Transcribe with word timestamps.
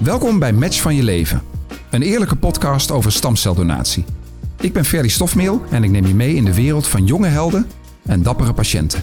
Welkom 0.00 0.38
bij 0.38 0.52
Match 0.52 0.80
van 0.80 0.94
je 0.94 1.02
leven, 1.02 1.42
een 1.90 2.02
eerlijke 2.02 2.36
podcast 2.36 2.90
over 2.90 3.12
stamceldonatie. 3.12 4.04
Ik 4.60 4.72
ben 4.72 4.84
Ferdy 4.84 5.08
Stofmeel 5.08 5.62
en 5.70 5.84
ik 5.84 5.90
neem 5.90 6.06
je 6.06 6.14
mee 6.14 6.34
in 6.34 6.44
de 6.44 6.54
wereld 6.54 6.86
van 6.86 7.06
jonge 7.06 7.28
helden 7.28 7.66
en 8.02 8.22
dappere 8.22 8.52
patiënten. 8.52 9.02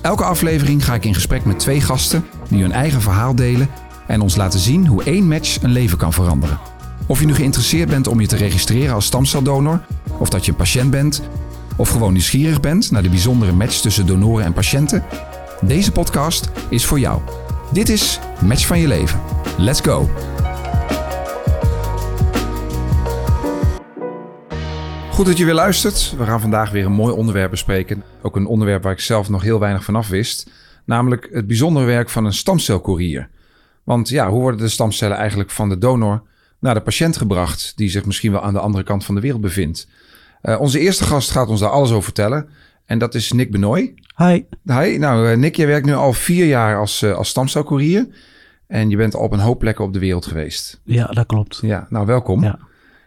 Elke 0.00 0.24
aflevering 0.24 0.84
ga 0.84 0.94
ik 0.94 1.04
in 1.04 1.14
gesprek 1.14 1.44
met 1.44 1.58
twee 1.58 1.80
gasten 1.80 2.24
die 2.48 2.62
hun 2.62 2.72
eigen 2.72 3.00
verhaal 3.00 3.34
delen 3.34 3.68
en 4.06 4.20
ons 4.20 4.36
laten 4.36 4.60
zien 4.60 4.86
hoe 4.86 5.04
één 5.04 5.28
match 5.28 5.62
een 5.62 5.72
leven 5.72 5.98
kan 5.98 6.12
veranderen. 6.12 6.58
Of 7.06 7.20
je 7.20 7.26
nu 7.26 7.34
geïnteresseerd 7.34 7.88
bent 7.88 8.06
om 8.06 8.20
je 8.20 8.26
te 8.26 8.36
registreren 8.36 8.94
als 8.94 9.06
stamceldonor, 9.06 9.80
of 10.18 10.28
dat 10.28 10.44
je 10.44 10.50
een 10.50 10.56
patiënt 10.56 10.90
bent, 10.90 11.22
of 11.76 11.88
gewoon 11.88 12.12
nieuwsgierig 12.12 12.60
bent 12.60 12.90
naar 12.90 13.02
de 13.02 13.08
bijzondere 13.08 13.52
match 13.52 13.80
tussen 13.80 14.06
donoren 14.06 14.44
en 14.44 14.52
patiënten, 14.52 15.04
deze 15.60 15.92
podcast 15.92 16.50
is 16.68 16.84
voor 16.84 16.98
jou. 16.98 17.20
Dit 17.72 17.88
is 17.88 18.20
Match 18.44 18.66
van 18.66 18.78
je 18.78 18.86
leven. 18.86 19.20
Let's 19.58 19.80
go! 19.80 20.08
Goed 25.10 25.26
dat 25.26 25.38
je 25.38 25.44
weer 25.44 25.54
luistert. 25.54 26.14
We 26.16 26.24
gaan 26.24 26.40
vandaag 26.40 26.70
weer 26.70 26.84
een 26.84 26.92
mooi 26.92 27.14
onderwerp 27.14 27.50
bespreken. 27.50 28.02
Ook 28.22 28.36
een 28.36 28.46
onderwerp 28.46 28.82
waar 28.82 28.92
ik 28.92 29.00
zelf 29.00 29.28
nog 29.28 29.42
heel 29.42 29.58
weinig 29.58 29.84
van 29.84 29.96
af 29.96 30.08
wist. 30.08 30.50
Namelijk 30.84 31.28
het 31.32 31.46
bijzondere 31.46 31.86
werk 31.86 32.08
van 32.08 32.24
een 32.24 32.32
stamcelcourier. 32.32 33.28
Want 33.84 34.08
ja, 34.08 34.30
hoe 34.30 34.40
worden 34.40 34.60
de 34.60 34.68
stamcellen 34.68 35.16
eigenlijk 35.16 35.50
van 35.50 35.68
de 35.68 35.78
donor 35.78 36.22
naar 36.58 36.74
de 36.74 36.80
patiënt 36.80 37.16
gebracht... 37.16 37.72
die 37.76 37.90
zich 37.90 38.04
misschien 38.04 38.32
wel 38.32 38.42
aan 38.42 38.52
de 38.52 38.60
andere 38.60 38.84
kant 38.84 39.04
van 39.04 39.14
de 39.14 39.20
wereld 39.20 39.40
bevindt? 39.40 39.88
Uh, 40.42 40.60
onze 40.60 40.78
eerste 40.78 41.04
gast 41.04 41.30
gaat 41.30 41.48
ons 41.48 41.60
daar 41.60 41.70
alles 41.70 41.90
over 41.90 42.02
vertellen. 42.02 42.48
En 42.88 42.98
dat 42.98 43.14
is 43.14 43.32
Nick 43.32 43.50
Benoy. 43.50 43.94
Hi. 44.16 44.42
Hi. 44.64 44.98
Nou, 44.98 45.30
uh, 45.30 45.36
Nick, 45.36 45.56
jij 45.56 45.66
werkt 45.66 45.86
nu 45.86 45.92
al 45.92 46.12
vier 46.12 46.46
jaar 46.46 46.78
als, 46.78 47.02
uh, 47.02 47.14
als 47.14 47.28
stamcelcourier. 47.28 48.08
En 48.66 48.90
je 48.90 48.96
bent 48.96 49.14
al 49.14 49.20
op 49.20 49.32
een 49.32 49.38
hoop 49.38 49.58
plekken 49.58 49.84
op 49.84 49.92
de 49.92 49.98
wereld 49.98 50.26
geweest. 50.26 50.80
Ja, 50.84 51.06
dat 51.06 51.26
klopt. 51.26 51.58
Ja, 51.62 51.86
nou 51.90 52.06
welkom. 52.06 52.42
Ja. 52.42 52.58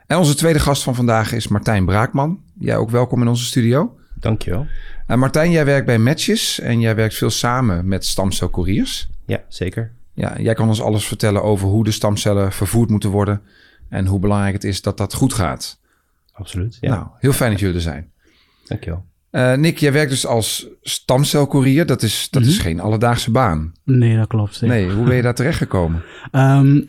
En 0.07 0.17
onze 0.17 0.35
tweede 0.35 0.59
gast 0.59 0.83
van 0.83 0.95
vandaag 0.95 1.33
is 1.33 1.47
Martijn 1.47 1.85
Braakman. 1.85 2.39
Jij 2.59 2.77
ook 2.77 2.89
welkom 2.89 3.21
in 3.21 3.27
onze 3.27 3.45
studio. 3.45 3.97
Dankjewel. 4.13 4.67
Uh, 5.07 5.17
Martijn, 5.17 5.51
jij 5.51 5.65
werkt 5.65 5.85
bij 5.85 5.99
Matches 5.99 6.59
en 6.59 6.79
jij 6.79 6.95
werkt 6.95 7.15
veel 7.15 7.29
samen 7.29 7.87
met 7.87 8.05
stamcelcouriers. 8.05 9.09
Ja, 9.25 9.43
zeker. 9.47 9.91
Ja, 10.13 10.39
jij 10.39 10.53
kan 10.53 10.67
ons 10.67 10.81
alles 10.81 11.07
vertellen 11.07 11.43
over 11.43 11.67
hoe 11.67 11.83
de 11.83 11.91
stamcellen 11.91 12.51
vervoerd 12.51 12.89
moeten 12.89 13.09
worden 13.09 13.41
en 13.89 14.05
hoe 14.05 14.19
belangrijk 14.19 14.53
het 14.53 14.63
is 14.63 14.81
dat 14.81 14.97
dat 14.97 15.13
goed 15.13 15.33
gaat. 15.33 15.79
Absoluut. 16.33 16.77
Ja. 16.81 16.89
Nou, 16.89 17.07
heel 17.19 17.33
fijn 17.33 17.51
dat 17.51 17.59
jullie 17.59 17.75
er 17.75 17.81
zijn. 17.81 18.11
Dankjewel. 18.65 19.09
Uh, 19.31 19.55
Nick, 19.55 19.77
jij 19.77 19.91
werkt 19.91 20.09
dus 20.09 20.25
als 20.25 20.67
stamcelcourier. 20.81 21.85
Dat 21.85 22.01
is, 22.01 22.27
dat 22.29 22.41
mm 22.41 22.47
-hmm. 22.47 22.57
is 22.57 22.61
geen 22.61 22.79
alledaagse 22.79 23.31
baan. 23.31 23.71
Nee, 23.83 24.17
dat 24.17 24.27
klopt. 24.27 24.55
Zeker. 24.55 24.75
Nee, 24.75 24.91
hoe 24.91 25.05
ben 25.05 25.15
je 25.15 25.21
daar 25.21 25.35
terechtgekomen? 25.35 26.03
um, 26.31 26.75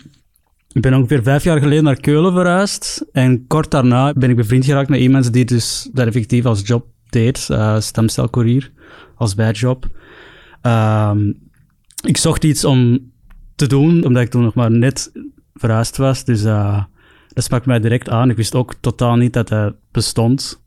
ik 0.72 0.82
ben 0.82 0.94
ongeveer 0.94 1.22
vijf 1.22 1.44
jaar 1.44 1.58
geleden 1.58 1.84
naar 1.84 2.00
Keulen 2.00 2.32
verhuisd. 2.32 3.06
En 3.12 3.46
kort 3.46 3.70
daarna 3.70 4.12
ben 4.12 4.30
ik 4.30 4.36
bevriend 4.36 4.64
geraakt 4.64 4.88
met 4.88 5.00
iemand 5.00 5.32
die 5.32 5.44
dus 5.44 5.88
dat 5.92 6.06
effectief 6.06 6.44
als 6.44 6.60
job 6.64 6.86
deed. 7.08 7.48
Uh, 7.50 7.80
stamcelcourier, 7.80 8.70
als 9.16 9.34
bijjob. 9.34 9.86
Um, 10.62 11.38
ik 12.04 12.16
zocht 12.16 12.44
iets 12.44 12.64
om 12.64 13.10
te 13.54 13.66
doen, 13.66 14.04
omdat 14.04 14.22
ik 14.22 14.30
toen 14.30 14.42
nog 14.42 14.54
maar 14.54 14.70
net 14.70 15.12
verhuisd 15.54 15.96
was. 15.96 16.24
Dus 16.24 16.44
uh, 16.44 16.84
dat 17.28 17.44
sprak 17.44 17.66
mij 17.66 17.80
direct 17.80 18.08
aan. 18.08 18.30
Ik 18.30 18.36
wist 18.36 18.54
ook 18.54 18.74
totaal 18.80 19.16
niet 19.16 19.32
dat 19.32 19.48
hij 19.48 19.72
bestond. 19.90 20.62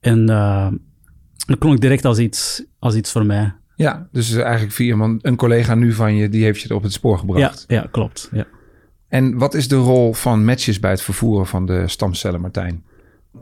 En 0.00 0.30
uh, 0.30 0.68
dat 1.46 1.58
klonk 1.58 1.80
direct 1.80 2.04
als 2.04 2.18
iets, 2.18 2.64
als 2.78 2.94
iets 2.94 3.12
voor 3.12 3.26
mij. 3.26 3.52
Ja, 3.76 4.08
dus 4.12 4.34
eigenlijk 4.34 4.72
via 4.72 5.18
een 5.20 5.36
collega 5.36 5.74
nu 5.74 5.92
van 5.92 6.14
je, 6.14 6.28
die 6.28 6.44
heeft 6.44 6.60
je 6.60 6.74
op 6.74 6.82
het 6.82 6.92
spoor 6.92 7.18
gebracht. 7.18 7.64
Ja, 7.68 7.76
ja 7.76 7.88
klopt. 7.90 8.28
Ja. 8.32 8.46
En 9.08 9.38
wat 9.38 9.54
is 9.54 9.68
de 9.68 9.76
rol 9.76 10.12
van 10.12 10.44
Matches 10.44 10.80
bij 10.80 10.90
het 10.90 11.02
vervoeren 11.02 11.46
van 11.46 11.66
de 11.66 11.88
stamcellen, 11.88 12.40
Martijn? 12.40 12.84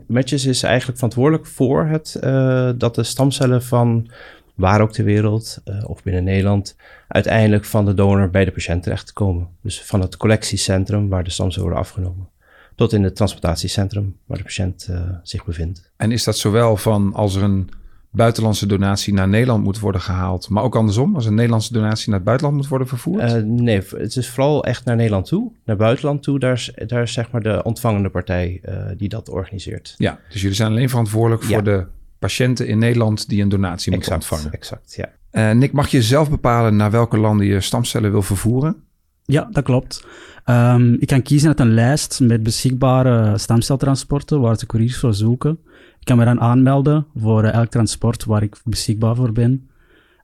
Matches 0.07 0.45
is 0.45 0.63
eigenlijk 0.63 0.97
verantwoordelijk 0.97 1.45
voor 1.45 1.85
het, 1.85 2.19
uh, 2.23 2.69
dat 2.77 2.95
de 2.95 3.03
stamcellen 3.03 3.63
van 3.63 4.09
waar 4.55 4.81
ook 4.81 4.91
ter 4.91 5.03
wereld 5.03 5.61
uh, 5.65 5.89
of 5.89 6.03
binnen 6.03 6.23
Nederland 6.23 6.75
uiteindelijk 7.07 7.65
van 7.65 7.85
de 7.85 7.93
donor 7.93 8.29
bij 8.29 8.45
de 8.45 8.51
patiënt 8.51 8.83
terechtkomen. 8.83 9.47
Dus 9.61 9.81
van 9.81 10.01
het 10.01 10.17
collectiecentrum 10.17 11.09
waar 11.09 11.23
de 11.23 11.29
stamcellen 11.29 11.67
worden 11.69 11.85
afgenomen 11.85 12.31
tot 12.75 12.93
in 12.93 13.03
het 13.03 13.15
transportatiecentrum 13.15 14.17
waar 14.25 14.37
de 14.37 14.43
patiënt 14.43 14.87
uh, 14.89 15.01
zich 15.23 15.45
bevindt. 15.45 15.91
En 15.97 16.11
is 16.11 16.23
dat 16.23 16.37
zowel 16.37 16.77
van 16.77 17.13
als 17.13 17.35
er 17.35 17.43
een 17.43 17.69
buitenlandse 18.13 18.65
donatie 18.65 19.13
naar 19.13 19.27
Nederland 19.27 19.63
moet 19.63 19.79
worden 19.79 20.01
gehaald, 20.01 20.49
maar 20.49 20.63
ook 20.63 20.75
andersom, 20.75 21.15
als 21.15 21.25
een 21.25 21.33
Nederlandse 21.33 21.73
donatie 21.73 22.09
naar 22.09 22.15
het 22.15 22.25
buitenland 22.25 22.57
moet 22.57 22.67
worden 22.67 22.87
vervoerd? 22.87 23.33
Uh, 23.33 23.41
nee, 23.43 23.81
het 23.95 24.15
is 24.15 24.29
vooral 24.29 24.65
echt 24.65 24.85
naar 24.85 24.95
Nederland 24.95 25.25
toe. 25.25 25.51
Naar 25.65 25.75
buitenland 25.75 26.23
toe, 26.23 26.39
daar 26.39 26.53
is, 26.53 26.73
daar 26.87 27.01
is 27.01 27.13
zeg 27.13 27.31
maar 27.31 27.41
de 27.41 27.63
ontvangende 27.63 28.09
partij 28.09 28.61
uh, 28.69 28.75
die 28.97 29.09
dat 29.09 29.29
organiseert. 29.29 29.95
Ja, 29.97 30.19
dus 30.29 30.41
jullie 30.41 30.55
zijn 30.55 30.71
alleen 30.71 30.89
verantwoordelijk 30.89 31.43
ja. 31.43 31.47
voor 31.47 31.63
de 31.63 31.85
patiënten 32.19 32.67
in 32.67 32.77
Nederland 32.77 33.29
die 33.29 33.41
een 33.41 33.49
donatie 33.49 33.91
moeten 33.91 34.13
ontvangen. 34.13 34.51
Exact, 34.51 34.93
ja. 34.95 35.09
Uh, 35.31 35.51
Nick, 35.51 35.71
mag 35.71 35.87
je 35.87 36.01
zelf 36.01 36.29
bepalen 36.29 36.75
naar 36.75 36.91
welke 36.91 37.17
landen 37.17 37.45
je 37.45 37.61
stamcellen 37.61 38.11
wil 38.11 38.21
vervoeren? 38.21 38.83
Ja, 39.25 39.47
dat 39.51 39.63
klopt. 39.63 40.05
Um, 40.45 40.93
ik 40.99 41.07
kan 41.07 41.21
kiezen 41.21 41.47
uit 41.47 41.59
een 41.59 41.73
lijst 41.73 42.19
met 42.19 42.43
beschikbare 42.43 43.37
stamceltransporten 43.37 44.41
waar 44.41 44.57
de 44.57 44.65
couriers 44.65 44.97
voor 44.97 45.13
zoeken. 45.13 45.59
Ik 45.99 46.05
kan 46.05 46.17
me 46.17 46.25
dan 46.25 46.39
aanmelden 46.39 47.05
voor 47.15 47.43
elk 47.43 47.69
transport 47.69 48.25
waar 48.25 48.43
ik 48.43 48.61
beschikbaar 48.63 49.15
voor 49.15 49.31
ben. 49.31 49.69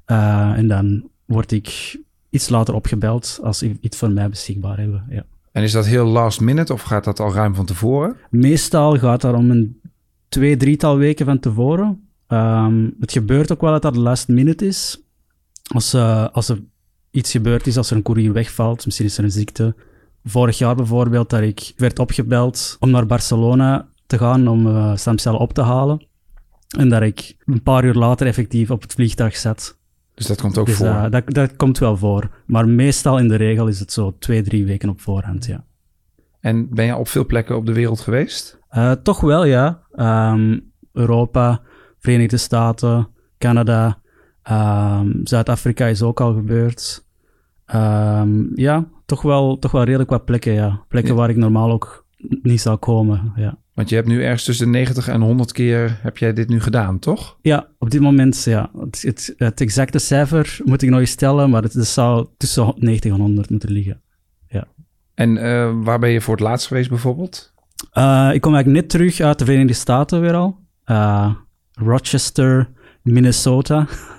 Uh, 0.07 0.51
en 0.57 0.67
dan 0.67 1.09
word 1.25 1.51
ik 1.51 1.99
iets 2.29 2.49
later 2.49 2.73
opgebeld 2.73 3.39
als 3.43 3.61
ik 3.61 3.77
iets 3.81 3.97
voor 3.97 4.11
mij 4.11 4.29
beschikbaar 4.29 4.77
hebben. 4.77 5.05
Ja. 5.09 5.25
En 5.51 5.63
is 5.63 5.71
dat 5.71 5.85
heel 5.85 6.05
last 6.05 6.41
minute 6.41 6.73
of 6.73 6.81
gaat 6.81 7.03
dat 7.03 7.19
al 7.19 7.33
ruim 7.33 7.55
van 7.55 7.65
tevoren? 7.65 8.15
Meestal 8.29 8.97
gaat 8.97 9.21
dat 9.21 9.35
om 9.35 9.51
een 9.51 9.81
twee, 10.29 10.57
drietal 10.57 10.97
weken 10.97 11.25
van 11.25 11.39
tevoren. 11.39 12.09
Um, 12.27 12.95
het 12.99 13.11
gebeurt 13.11 13.51
ook 13.51 13.61
wel 13.61 13.71
dat 13.71 13.81
dat 13.81 13.95
last 13.95 14.27
minute 14.27 14.65
is. 14.65 15.03
Als, 15.73 15.93
uh, 15.93 16.27
als 16.27 16.49
er 16.49 16.59
iets 17.11 17.31
gebeurd 17.31 17.67
is, 17.67 17.77
als 17.77 17.89
er 17.89 17.95
een 17.95 18.03
courier 18.03 18.33
wegvalt, 18.33 18.85
misschien 18.85 19.05
is 19.05 19.17
er 19.17 19.23
een 19.23 19.31
ziekte. 19.31 19.75
Vorig 20.23 20.57
jaar 20.57 20.75
bijvoorbeeld, 20.75 21.29
dat 21.29 21.41
ik 21.41 21.73
werd 21.77 21.99
opgebeld 21.99 22.77
om 22.79 22.89
naar 22.89 23.05
Barcelona 23.05 23.87
te 24.07 24.17
gaan 24.17 24.47
om 24.47 24.67
uh, 24.67 24.95
stamcellen 24.95 25.39
op 25.39 25.53
te 25.53 25.61
halen. 25.61 26.07
En 26.77 26.89
dat 26.89 27.01
ik 27.01 27.35
een 27.45 27.63
paar 27.63 27.85
uur 27.85 27.93
later 27.93 28.27
effectief 28.27 28.71
op 28.71 28.81
het 28.81 28.93
vliegtuig 28.93 29.37
zat. 29.37 29.77
Dus 30.13 30.27
dat 30.27 30.41
komt 30.41 30.57
ook 30.57 30.65
dus, 30.65 30.75
voor? 30.75 30.87
Uh, 30.87 31.09
dat, 31.09 31.23
dat 31.25 31.55
komt 31.55 31.77
wel 31.77 31.97
voor. 31.97 32.29
Maar 32.45 32.67
meestal 32.67 33.17
in 33.17 33.27
de 33.27 33.35
regel 33.35 33.67
is 33.67 33.79
het 33.79 33.91
zo 33.91 34.15
twee, 34.19 34.41
drie 34.41 34.65
weken 34.65 34.89
op 34.89 35.01
voorhand, 35.01 35.45
ja. 35.45 35.63
En 36.39 36.69
ben 36.69 36.85
je 36.85 36.95
op 36.95 37.07
veel 37.07 37.25
plekken 37.25 37.55
op 37.55 37.65
de 37.65 37.73
wereld 37.73 37.99
geweest? 37.99 38.59
Uh, 38.71 38.91
toch 38.91 39.21
wel, 39.21 39.43
ja. 39.45 39.81
Um, 40.31 40.71
Europa, 40.93 41.61
Verenigde 41.99 42.37
Staten, 42.37 43.07
Canada, 43.37 43.98
um, 44.51 45.21
Zuid-Afrika 45.23 45.85
is 45.85 46.01
ook 46.01 46.21
al 46.21 46.33
gebeurd. 46.33 47.05
Um, 47.75 48.51
ja, 48.55 48.87
toch 49.05 49.21
wel, 49.21 49.59
toch 49.59 49.71
wel 49.71 49.83
redelijk 49.83 50.09
wat 50.09 50.25
plekken, 50.25 50.53
ja. 50.53 50.83
Plekken 50.87 51.13
ja. 51.13 51.19
waar 51.19 51.29
ik 51.29 51.35
normaal 51.35 51.71
ook 51.71 52.05
niet 52.41 52.61
zou 52.61 52.77
komen, 52.77 53.33
ja. 53.35 53.57
Want 53.73 53.89
je 53.89 53.95
hebt 53.95 54.07
nu 54.07 54.23
ergens 54.23 54.43
tussen 54.43 54.65
de 54.65 54.71
90 54.71 55.07
en 55.07 55.21
100 55.21 55.51
keer 55.51 55.99
heb 56.01 56.17
jij 56.17 56.33
dit 56.33 56.49
nu 56.49 56.61
gedaan, 56.61 56.99
toch? 56.99 57.37
Ja, 57.41 57.67
op 57.77 57.89
dit 57.89 58.01
moment, 58.01 58.43
ja. 58.43 58.71
Het, 58.79 59.01
het, 59.01 59.33
het 59.37 59.61
exacte 59.61 59.99
cijfer 59.99 60.59
moet 60.63 60.81
ik 60.81 60.89
nog 60.89 60.99
eens 60.99 61.11
stellen, 61.11 61.49
maar 61.49 61.63
het, 61.63 61.73
het 61.73 61.87
zou 61.87 62.27
tussen 62.37 62.73
90 62.77 63.11
en 63.11 63.19
100 63.19 63.49
moeten 63.49 63.71
liggen, 63.71 64.01
ja. 64.47 64.67
En 65.13 65.35
uh, 65.35 65.71
waar 65.83 65.99
ben 65.99 66.09
je 66.09 66.21
voor 66.21 66.35
het 66.35 66.43
laatst 66.43 66.67
geweest 66.67 66.89
bijvoorbeeld? 66.89 67.53
Uh, 67.97 68.29
ik 68.33 68.41
kom 68.41 68.53
eigenlijk 68.53 68.81
net 68.81 68.89
terug 68.89 69.19
uit 69.19 69.39
de 69.39 69.45
Verenigde 69.45 69.73
Staten 69.73 70.21
weer 70.21 70.33
al. 70.33 70.59
Uh, 70.85 71.33
Rochester, 71.71 72.69
Minnesota. 73.01 73.87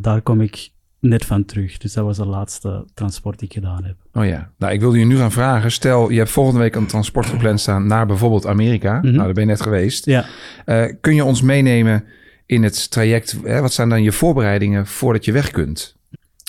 daar 0.00 0.20
kom 0.22 0.40
ik 0.40 0.70
net 1.00 1.24
van 1.24 1.44
terug. 1.44 1.78
Dus 1.78 1.92
dat 1.92 2.04
was 2.04 2.16
de 2.16 2.26
laatste 2.26 2.84
transport 2.94 3.38
die 3.38 3.48
ik 3.48 3.54
gedaan 3.54 3.84
heb. 3.84 3.96
Oh 4.12 4.26
ja. 4.26 4.50
Nou, 4.58 4.72
ik 4.72 4.80
wilde 4.80 4.98
je 4.98 5.04
nu 5.04 5.16
gaan 5.16 5.32
vragen. 5.32 5.72
Stel, 5.72 6.10
je 6.10 6.18
hebt 6.18 6.30
volgende 6.30 6.60
week 6.60 6.74
een 6.74 6.86
transport 6.86 7.26
gepland 7.26 7.60
staan 7.60 7.86
naar 7.86 8.06
bijvoorbeeld 8.06 8.46
Amerika. 8.46 8.94
Mm 8.96 9.00
-hmm. 9.00 9.10
Nou, 9.10 9.24
daar 9.24 9.32
ben 9.32 9.44
je 9.44 9.50
net 9.50 9.60
geweest. 9.60 10.06
Ja. 10.06 10.24
Uh, 10.66 10.84
kun 11.00 11.14
je 11.14 11.24
ons 11.24 11.42
meenemen 11.42 12.04
in 12.46 12.62
het 12.62 12.90
traject? 12.90 13.38
Hè? 13.44 13.60
Wat 13.60 13.72
zijn 13.72 13.88
dan 13.88 14.02
je 14.02 14.12
voorbereidingen 14.12 14.86
voordat 14.86 15.24
je 15.24 15.32
weg 15.32 15.50
kunt? 15.50 15.96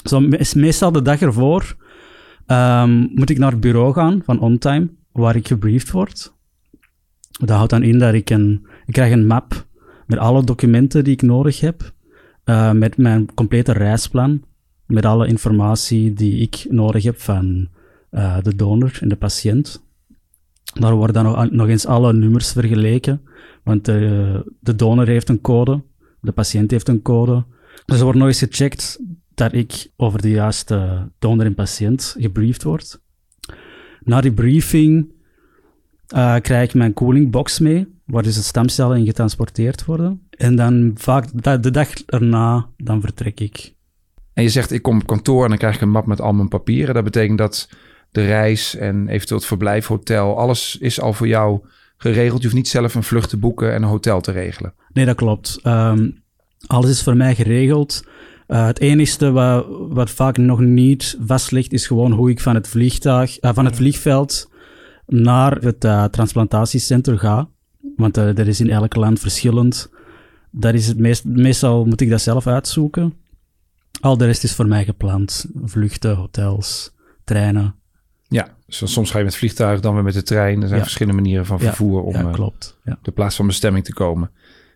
Zo, 0.03 0.19
meestal 0.53 0.91
de 0.91 1.01
dag 1.01 1.21
ervoor 1.21 1.75
um, 2.47 3.09
moet 3.13 3.29
ik 3.29 3.37
naar 3.37 3.51
het 3.51 3.59
bureau 3.59 3.93
gaan 3.93 4.21
van 4.25 4.39
OnTime, 4.39 4.89
waar 5.11 5.35
ik 5.35 5.47
gebriefd 5.47 5.91
word. 5.91 6.33
Dat 7.31 7.49
houdt 7.49 7.69
dan 7.69 7.83
in 7.83 7.99
dat 7.99 8.13
ik 8.13 8.29
een... 8.29 8.67
Ik 8.85 8.93
krijg 8.93 9.11
een 9.11 9.27
map 9.27 9.65
met 10.05 10.17
alle 10.17 10.43
documenten 10.43 11.03
die 11.03 11.13
ik 11.13 11.21
nodig 11.21 11.59
heb. 11.59 11.91
Uh, 12.45 12.71
met 12.71 12.97
mijn 12.97 13.33
complete 13.33 13.71
reisplan, 13.71 14.43
met 14.85 15.05
alle 15.05 15.27
informatie 15.27 16.13
die 16.13 16.41
ik 16.41 16.65
nodig 16.69 17.03
heb 17.03 17.21
van 17.21 17.67
uh, 18.11 18.37
de 18.41 18.55
donor 18.55 18.97
en 19.01 19.09
de 19.09 19.15
patiënt. 19.15 19.85
Daar 20.79 20.95
worden 20.95 21.23
dan 21.23 21.49
nog, 21.51 21.67
eens 21.67 21.85
alle 21.85 22.13
nummers 22.13 22.51
vergeleken, 22.51 23.21
want 23.63 23.85
de, 23.85 24.53
de 24.59 24.75
donor 24.75 25.07
heeft 25.07 25.29
een 25.29 25.41
code, 25.41 25.83
de 26.21 26.31
patiënt 26.31 26.71
heeft 26.71 26.87
een 26.87 27.01
code. 27.01 27.45
Dus 27.85 27.97
er 27.97 28.03
wordt 28.03 28.19
nog 28.19 28.27
eens 28.27 28.39
gecheckt 28.39 28.99
dat 29.33 29.53
ik 29.53 29.91
over 29.95 30.21
de 30.21 30.29
juiste 30.29 31.09
donor 31.19 31.45
en 31.45 31.55
patiënt 31.55 32.15
gebriefd 32.19 32.63
word. 32.63 33.01
Na 34.03 34.21
die 34.21 34.33
briefing 34.33 35.11
eh, 36.07 36.35
krijg 36.35 36.67
ik 36.69 36.73
mijn 36.73 36.93
koelingbox 36.93 37.59
mee, 37.59 37.87
waar 38.05 38.23
dus 38.23 38.35
de 38.35 38.41
stamcellen 38.41 38.97
in 38.97 39.05
getransporteerd 39.05 39.85
worden. 39.85 40.22
En 40.37 40.55
dan 40.55 40.91
vaak 40.95 41.25
de 41.63 41.71
dag 41.71 41.89
erna, 42.05 42.67
dan 42.77 43.01
vertrek 43.01 43.39
ik. 43.39 43.73
En 44.33 44.43
je 44.43 44.49
zegt, 44.49 44.71
ik 44.71 44.81
kom 44.81 44.99
op 44.99 45.07
kantoor 45.07 45.43
en 45.43 45.49
dan 45.49 45.57
krijg 45.57 45.75
ik 45.75 45.81
een 45.81 45.89
map 45.89 46.05
met 46.05 46.21
al 46.21 46.33
mijn 46.33 46.47
papieren. 46.47 46.93
Dat 46.93 47.03
betekent 47.03 47.37
dat 47.37 47.69
de 48.11 48.25
reis 48.25 48.75
en 48.75 49.07
eventueel 49.07 49.39
het 49.39 49.47
verblijf, 49.47 49.87
hotel, 49.87 50.37
alles 50.37 50.77
is 50.79 51.01
al 51.01 51.13
voor 51.13 51.27
jou 51.27 51.59
geregeld. 51.97 52.37
Je 52.37 52.43
hoeft 52.43 52.57
niet 52.57 52.67
zelf 52.67 52.95
een 52.95 53.03
vlucht 53.03 53.29
te 53.29 53.37
boeken 53.37 53.73
en 53.73 53.83
een 53.83 53.89
hotel 53.89 54.21
te 54.21 54.31
regelen. 54.31 54.73
Nee, 54.93 55.05
dat 55.05 55.15
klopt. 55.15 55.59
Ehm, 55.63 56.09
alles 56.67 56.89
is 56.89 57.03
voor 57.03 57.17
mij 57.17 57.35
geregeld. 57.35 58.03
Uh, 58.47 58.65
het 58.65 58.79
enige 58.79 59.31
wat, 59.31 59.65
wat 59.69 60.09
vaak 60.09 60.37
nog 60.37 60.59
niet 60.59 61.17
vast 61.25 61.51
ligt, 61.51 61.73
is 61.73 61.87
gewoon 61.87 62.11
hoe 62.11 62.29
ik 62.29 62.39
van 62.39 62.55
het, 62.55 62.67
vliegtuig, 62.67 63.43
uh, 63.43 63.51
van 63.53 63.65
het 63.65 63.75
vliegveld 63.75 64.49
naar 65.07 65.57
het 65.57 65.85
uh, 65.85 66.03
transplantatiecentrum 66.03 67.17
ga. 67.17 67.49
Want 67.95 68.13
dat 68.13 68.37
is 68.39 68.59
in 68.59 68.69
elk 68.69 68.95
land 68.95 69.19
verschillend. 69.19 69.89
Dat 70.55 70.73
is 70.73 70.87
het 70.87 70.97
meest, 70.97 71.25
meestal 71.25 71.85
moet 71.85 72.01
ik 72.01 72.09
dat 72.09 72.21
zelf 72.21 72.47
uitzoeken. 72.47 73.13
Al 73.99 74.17
de 74.17 74.25
rest 74.25 74.43
is 74.43 74.53
voor 74.55 74.67
mij 74.67 74.85
gepland. 74.85 75.45
Vluchten, 75.63 76.15
hotels, 76.15 76.93
treinen. 77.23 77.75
Ja, 78.27 78.55
dus 78.65 78.93
soms 78.93 79.11
ga 79.11 79.17
je 79.17 79.23
met 79.23 79.35
vliegtuig, 79.35 79.79
dan 79.79 79.93
weer 79.93 80.03
met 80.03 80.13
de 80.13 80.23
trein. 80.23 80.61
Er 80.61 80.67
zijn 80.67 80.81
verschillende 80.81 81.21
manieren 81.21 81.45
van 81.45 81.59
vervoer 81.59 82.01
om 82.01 82.13
ja, 82.13 82.31
klopt. 82.31 82.77
Ja. 82.83 82.99
de 83.01 83.11
plaats 83.11 83.35
van 83.35 83.47
bestemming 83.47 83.85
te 83.85 83.93
komen. 83.93 84.31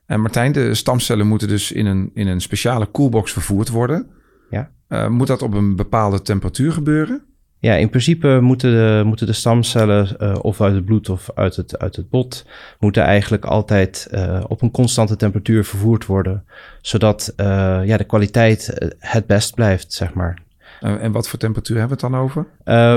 En 0.06 0.22
Martijn, 0.22 0.52
de 0.52 0.74
stamcellen 0.74 1.28
moeten 1.28 1.48
dus 1.48 1.72
in 1.72 1.86
een, 1.86 2.12
in 2.14 2.28
een 2.28 2.42
speciale 2.42 2.86
koelbox 2.86 3.32
vervoerd 3.32 3.70
worden. 3.70 4.10
Ja. 4.50 4.72
Uh, 4.90 5.08
moet 5.08 5.28
dat 5.28 5.42
op 5.42 5.54
een 5.54 5.76
bepaalde 5.76 6.22
temperatuur 6.22 6.72
gebeuren? 6.72 7.26
Ja, 7.60 7.74
in 7.76 7.90
principe 7.90 8.40
moeten 8.42 8.72
de, 8.72 9.04
moeten 9.06 9.26
de 9.26 9.34
stamcellen, 9.34 10.16
uh, 10.20 10.36
of 10.42 10.62
uit 10.62 10.74
het 10.74 10.86
bloed 10.86 11.10
of 11.10 11.30
uit 11.36 11.56
het, 11.56 11.80
uit 11.80 11.96
het 11.96 12.10
bot, 12.10 12.46
moeten 12.80 13.04
eigenlijk 13.04 13.46
altijd 13.46 14.08
uh, 14.12 14.44
op 14.48 14.62
een 14.62 14.72
constante 14.72 15.16
temperatuur 15.16 15.66
vervoerd 15.66 16.06
worden. 16.06 16.46
Zodat 16.82 17.34
ja, 17.38 17.98
de 17.98 18.04
kwaliteit 18.04 18.92
het 19.00 19.26
best 19.26 19.56
blijft, 19.56 19.94
zeg 19.94 20.14
maar. 20.14 20.38
en 20.80 21.12
wat 21.12 21.28
voor 21.28 21.40
temperatuur 21.40 21.78
hebben 21.78 21.98
we 21.98 22.04
het 22.04 22.14
dan 22.14 22.22
over? 22.22 22.46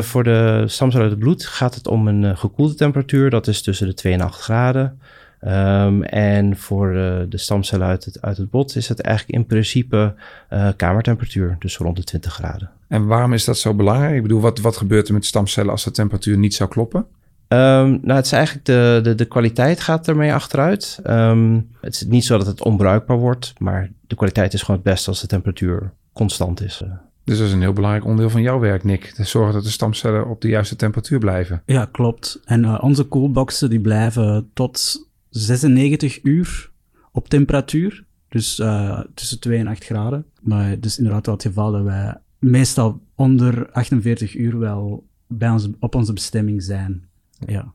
voor 0.05 0.25
de 0.25 0.65
stamcellen 0.67 1.07
uit 1.07 1.15
het 1.15 1.25
bloed 1.25 1.47
gaat 1.47 1.75
het 1.75 1.89
om 1.89 2.09
een 2.09 2.37
gekoelde 2.37 2.75
temperatuur. 2.75 3.31
Dat 3.31 3.47
is 3.47 3.63
tussen 3.63 3.87
de 3.87 3.95
2 3.95 4.13
en 4.13 4.21
8 4.21 4.41
graden. 4.41 5.01
Um, 5.45 6.03
en 6.03 6.57
voor 6.57 6.95
uh, 6.95 7.21
de 7.29 7.39
stamcellen 7.39 7.87
uit 7.87 8.05
het, 8.05 8.23
uit 8.23 8.37
het 8.37 8.51
bot 8.51 8.77
is 8.77 8.89
het 8.89 9.01
eigenlijk 9.01 9.39
in 9.39 9.47
principe 9.47 10.15
uh, 10.53 10.69
kamertemperatuur, 10.77 11.57
dus 11.59 11.77
rond 11.77 11.97
de 11.97 12.05
20 12.05 12.33
graden. 12.33 12.71
En 12.89 13.07
waarom 13.07 13.33
is 13.33 13.45
dat 13.45 13.59
zo 13.59 13.75
belangrijk? 13.75 14.15
Ik 14.15 14.23
bedoel, 14.23 14.41
wat, 14.41 14.59
wat 14.59 14.77
gebeurt 14.77 15.09
er 15.09 15.15
met 15.15 15.25
stamcellen 15.25 15.71
als 15.71 15.85
de 15.85 15.91
temperatuur 15.91 16.39
niet 16.39 16.55
zou 16.55 16.71
kloppen? 16.71 17.07
Um, 17.49 17.99
nou, 18.03 18.13
het 18.13 18.25
is 18.25 18.33
eigenlijk 18.33 18.65
de, 18.67 19.01
de, 19.03 19.15
de 19.15 19.25
kwaliteit 19.25 19.81
gaat 19.81 20.09
ermee 20.09 20.33
achteruit. 20.33 21.01
Um, 21.07 21.69
het 21.81 21.95
is 21.95 22.05
niet 22.05 22.25
zo 22.25 22.39
dat 22.39 22.47
het 22.47 22.65
onbruikbaar 22.65 23.19
wordt, 23.19 23.53
maar 23.59 23.91
de 24.07 24.15
kwaliteit 24.15 24.53
is 24.53 24.63
gewoon 24.63 24.81
het 24.85 24.91
beste 24.91 25.09
als 25.09 25.21
de 25.21 25.27
temperatuur 25.27 25.93
constant 26.13 26.63
is. 26.63 26.83
Dus 27.25 27.39
dat 27.39 27.47
is 27.47 27.53
een 27.53 27.61
heel 27.61 27.73
belangrijk 27.73 28.05
onderdeel 28.05 28.31
van 28.31 28.43
jouw 28.43 28.59
werk, 28.59 28.85
Nick. 28.85 29.05
Te 29.05 29.25
zorgen 29.25 29.55
dat 29.55 29.63
de 29.63 29.71
stamcellen 29.71 30.29
op 30.29 30.41
de 30.41 30.49
juiste 30.49 30.77
temperatuur 30.77 31.19
blijven. 31.19 31.63
Ja, 31.67 31.85
klopt. 31.85 32.41
En 32.45 32.63
uh, 32.63 32.79
onze 32.83 33.05
koelboxen 33.05 33.71
die 33.71 33.81
blijven 33.81 34.51
tot 34.53 35.09
96 35.31 36.23
uur 36.23 36.71
op 37.13 37.29
temperatuur. 37.29 38.05
Dus 38.29 38.59
uh, 38.59 39.01
tussen 39.15 39.41
2 39.41 39.59
en 39.59 39.67
8 39.67 39.85
graden. 39.85 40.25
Maar 40.41 40.81
dus 40.81 40.99
inderdaad 40.99 41.27
wel 41.27 41.35
het 41.35 41.45
geval 41.45 41.73
dat 41.73 41.83
wij 41.83 42.17
meestal 42.39 43.01
onder 43.15 43.71
48 43.71 44.37
uur 44.37 44.59
wel 44.59 45.07
bij 45.27 45.51
ons, 45.51 45.69
op 45.79 45.95
onze 45.95 46.13
bestemming 46.13 46.63
zijn. 46.63 47.09
Ja. 47.47 47.73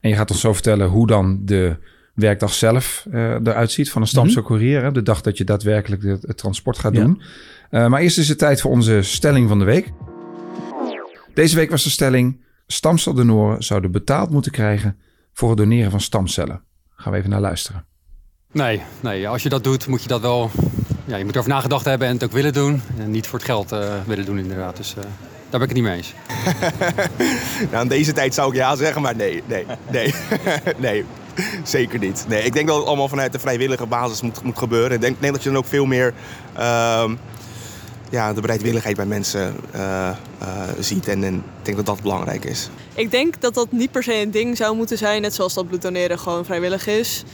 En 0.00 0.10
je 0.10 0.16
gaat 0.16 0.30
ons 0.30 0.40
zo 0.40 0.52
vertellen 0.52 0.88
hoe 0.88 1.06
dan 1.06 1.40
de 1.44 1.76
werkdag 2.14 2.52
zelf 2.52 3.06
uh, 3.10 3.30
eruit 3.30 3.70
ziet 3.70 3.90
van 3.90 4.02
een 4.02 4.08
stamcelcourier. 4.08 4.78
Mm 4.78 4.84
-hmm. 4.84 4.92
De 4.92 5.02
dag 5.02 5.20
dat 5.20 5.38
je 5.38 5.44
daadwerkelijk 5.44 6.02
het, 6.02 6.22
het 6.22 6.36
transport 6.36 6.78
gaat 6.78 6.94
ja. 6.94 7.04
doen. 7.04 7.22
Uh, 7.70 7.88
maar 7.88 8.00
eerst 8.00 8.18
is 8.18 8.28
het 8.28 8.38
tijd 8.38 8.60
voor 8.60 8.70
onze 8.70 9.02
stelling 9.02 9.48
van 9.48 9.58
de 9.58 9.64
week. 9.64 9.92
Deze 11.34 11.56
week 11.56 11.70
was 11.70 11.84
de 11.84 11.90
stelling... 11.90 12.44
stamceldonoren 12.66 13.62
zouden 13.62 13.92
betaald 13.92 14.30
moeten 14.30 14.52
krijgen 14.52 14.98
voor 15.32 15.48
het 15.48 15.58
doneren 15.58 15.90
van 15.90 16.00
stamcellen. 16.00 16.62
Gaan 17.04 17.12
we 17.12 17.18
even 17.18 17.30
naar 17.30 17.40
luisteren. 17.40 17.84
Nee, 18.52 18.82
nee, 19.00 19.28
als 19.28 19.42
je 19.42 19.48
dat 19.48 19.64
doet, 19.64 19.86
moet 19.86 20.02
je 20.02 20.08
dat 20.08 20.20
wel. 20.20 20.50
Ja, 21.04 21.16
je 21.16 21.24
moet 21.24 21.32
erover 21.32 21.50
nagedacht 21.50 21.84
hebben 21.84 22.08
en 22.08 22.14
het 22.14 22.24
ook 22.24 22.32
willen 22.32 22.52
doen. 22.52 22.82
En 22.98 23.10
niet 23.10 23.26
voor 23.26 23.38
het 23.38 23.48
geld 23.48 23.72
uh, 23.72 23.94
willen 24.06 24.24
doen, 24.24 24.38
inderdaad. 24.38 24.76
Dus 24.76 24.94
uh, 24.98 25.02
daar 25.50 25.60
ben 25.60 25.60
ik 25.60 25.68
het 25.68 25.74
niet 25.74 25.82
mee 25.82 25.96
eens. 25.96 26.14
nou, 27.70 27.82
in 27.82 27.88
deze 27.88 28.12
tijd 28.12 28.34
zou 28.34 28.50
ik 28.50 28.56
ja 28.56 28.76
zeggen, 28.76 29.02
maar 29.02 29.16
nee, 29.16 29.42
nee, 29.46 29.66
nee. 29.90 30.14
nee, 30.78 31.04
zeker 31.64 31.98
niet. 31.98 32.24
Nee, 32.28 32.42
ik 32.42 32.52
denk 32.52 32.68
dat 32.68 32.76
het 32.76 32.86
allemaal 32.86 33.08
vanuit 33.08 33.32
de 33.32 33.38
vrijwillige 33.38 33.86
basis 33.86 34.20
moet, 34.20 34.42
moet 34.42 34.58
gebeuren. 34.58 34.92
Ik 34.92 35.00
denk, 35.00 35.20
denk 35.20 35.32
dat 35.32 35.42
je 35.42 35.48
dan 35.48 35.58
ook 35.58 35.66
veel 35.66 35.86
meer. 35.86 36.14
Uh, 36.58 37.10
ja, 38.10 38.32
de 38.32 38.40
bereidwilligheid 38.40 38.96
bij 38.96 39.06
mensen 39.06 39.54
uh, 39.74 40.10
uh, 40.42 40.48
ziet. 40.80 41.08
En, 41.08 41.24
en, 41.24 41.34
ik 41.34 41.42
denk 41.62 41.76
dat 41.76 41.86
dat 41.86 42.02
belangrijk 42.02 42.44
is. 42.44 42.68
Ik 42.94 43.10
denk 43.10 43.40
dat 43.40 43.54
dat 43.54 43.72
niet 43.72 43.90
per 43.90 44.02
se 44.02 44.14
een 44.14 44.30
ding 44.30 44.56
zou 44.56 44.76
moeten 44.76 44.98
zijn, 44.98 45.22
net 45.22 45.34
zoals 45.34 45.54
dat 45.54 45.68
bloed 45.68 45.82
doneren 45.82 46.18
gewoon 46.18 46.44
vrijwillig 46.44 46.86
is. 46.86 47.24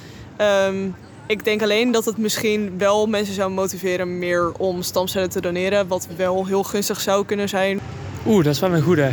Um, 0.66 0.94
ik 1.26 1.44
denk 1.44 1.62
alleen 1.62 1.90
dat 1.90 2.04
het 2.04 2.18
misschien 2.18 2.74
wel 2.78 3.06
mensen 3.06 3.34
zou 3.34 3.50
motiveren 3.50 4.18
meer 4.18 4.52
om 4.52 4.82
stamcellen 4.82 5.30
te 5.30 5.40
doneren, 5.40 5.88
wat 5.88 6.08
wel 6.16 6.46
heel 6.46 6.62
gunstig 6.62 7.00
zou 7.00 7.24
kunnen 7.24 7.48
zijn. 7.48 7.80
Oeh, 8.26 8.44
dat 8.44 8.54
is 8.54 8.60
wel 8.60 8.74
een 8.74 8.82
goede. 8.82 9.10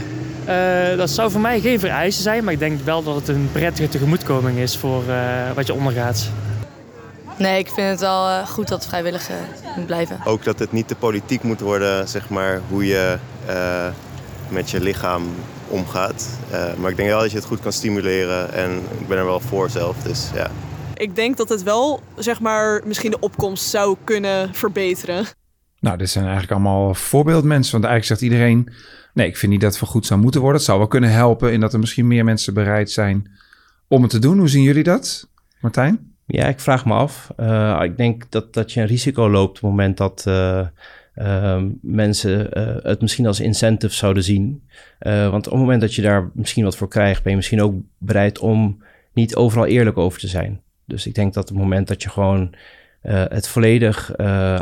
Uh, 0.48 0.98
dat 0.98 1.10
zou 1.10 1.32
voor 1.32 1.42
mij 1.42 1.60
geen 1.60 1.80
vereiste 1.80 2.22
zijn, 2.22 2.44
maar 2.44 2.54
ik 2.54 2.60
denk 2.60 2.82
wel 2.82 3.04
dat 3.04 3.16
het 3.16 3.28
een 3.28 3.50
prettige 3.52 3.90
tegemoetkoming 3.90 4.58
is 4.58 4.78
voor 4.78 5.04
wat 5.56 5.68
je 5.68 5.74
ondergaat. 5.74 6.30
Nee, 7.38 7.60
ik 7.60 7.68
vind 7.68 7.90
het 7.90 8.00
wel 8.00 8.28
uh, 8.28 8.48
goed 8.48 8.68
dat 8.68 8.80
het 8.80 8.88
vrijwillig 8.88 9.30
uh, 9.30 9.36
moet 9.76 9.86
blijven. 9.86 10.20
Ook 10.26 10.44
dat 10.44 10.60
het 10.60 10.72
niet 10.72 10.90
de 10.90 10.96
politiek 10.96 11.44
moet 11.44 11.60
worden, 11.60 12.08
zeg 12.08 12.30
maar, 12.30 12.62
hoe 12.70 12.86
je 12.86 13.18
uh, 13.50 13.88
met 14.50 14.70
je 14.70 14.80
lichaam 14.80 15.24
omgaat. 15.68 16.28
maar 16.78 16.90
ik 16.90 16.98
denk 16.98 17.10
wel 17.10 17.20
dat 17.20 17.32
je 17.32 17.38
het 17.38 17.46
goed 17.46 17.60
kan 17.60 17.72
stimuleren 17.72 18.54
en 18.54 18.72
ik 19.00 19.08
ben 19.08 19.18
er 19.18 19.26
wel 19.26 19.40
voor 19.40 19.70
zelf, 19.70 19.98
dus 20.04 20.30
ja. 20.34 20.52
Ik 20.94 21.16
denk 21.16 21.38
dat 21.38 21.50
het 21.50 21.64
wel, 21.64 22.02
zeg 22.16 22.40
maar, 22.40 22.82
misschien 22.86 23.12
de 23.12 23.20
opkomst 23.20 23.64
zou 23.64 23.98
kunnen 24.04 24.54
verbeteren. 24.54 25.26
Nou, 25.80 25.98
dit 25.98 26.10
zijn 26.10 26.24
eigenlijk 26.24 26.54
allemaal 26.54 26.94
voorbeeldmensen. 26.94 27.72
Want 27.72 27.84
eigenlijk 27.84 28.20
zegt 28.20 28.32
iedereen... 28.34 28.74
nee, 29.14 29.28
ik 29.28 29.38
vind 29.38 29.52
niet 29.52 29.62
dat 29.62 29.70
het 29.70 29.80
vergoed 29.80 30.06
zou 30.06 30.20
moeten 30.20 30.42
worden. 30.42 30.58
Het 30.58 30.68
zou 30.68 30.80
wel 30.80 30.88
kunnen 30.88 31.12
helpen 31.12 31.54
in 31.54 31.60
dat 31.60 31.74
er 31.74 31.80
misschien 31.80 32.08
meer 32.08 32.24
mensen 32.24 32.54
bereid 32.54 32.92
zijn 32.92 33.32
om 33.88 34.02
het 34.02 34.12
te 34.12 34.20
doen. 34.20 34.38
Hoe 34.38 34.50
zien 34.50 34.64
jullie 34.64 34.84
dat, 34.84 35.30
Martijn? 35.62 36.17
Ja, 36.28 36.48
ik 36.48 36.60
vraag 36.60 36.86
me 36.86 36.94
af. 36.94 37.30
Uh, 37.40 37.80
ik 37.84 37.98
denk 37.98 38.32
dat, 38.32 38.54
dat 38.54 38.72
je 38.72 38.82
een 38.82 38.88
risico 38.88 39.30
loopt 39.30 39.50
op 39.50 39.56
het 39.56 39.64
moment 39.64 39.98
dat 39.98 40.26
uh, 40.28 40.68
uh, 41.16 41.64
mensen 41.82 42.50
het 42.84 43.02
misschien 43.02 43.28
als 43.28 43.40
incentive 43.40 43.94
zouden 43.94 44.24
zien. 44.24 44.64
want 45.00 45.46
op 45.46 45.52
het 45.52 45.62
moment 45.62 45.82
dat 45.82 45.94
je 45.94 46.02
daar 46.02 46.30
misschien 46.34 46.64
wat 46.64 46.78
voor 46.78 46.88
krijgt, 46.88 47.22
ben 47.22 47.32
je 47.32 47.38
misschien 47.38 47.62
ook 47.62 47.76
bereid 47.98 48.40
om 48.40 48.84
niet 49.14 49.36
overal 49.36 49.66
eerlijk 49.66 49.98
over 49.98 50.20
te 50.20 50.28
zijn. 50.28 50.62
Dus 50.86 51.08
ik 51.08 51.16
denk 51.16 51.34
dat 51.34 51.44
op 51.44 51.56
het 51.56 51.64
moment 51.64 51.88
dat 51.88 52.04
je 52.04 52.10
gewoon 52.10 52.56
het 53.10 53.48
volledig 53.48 54.18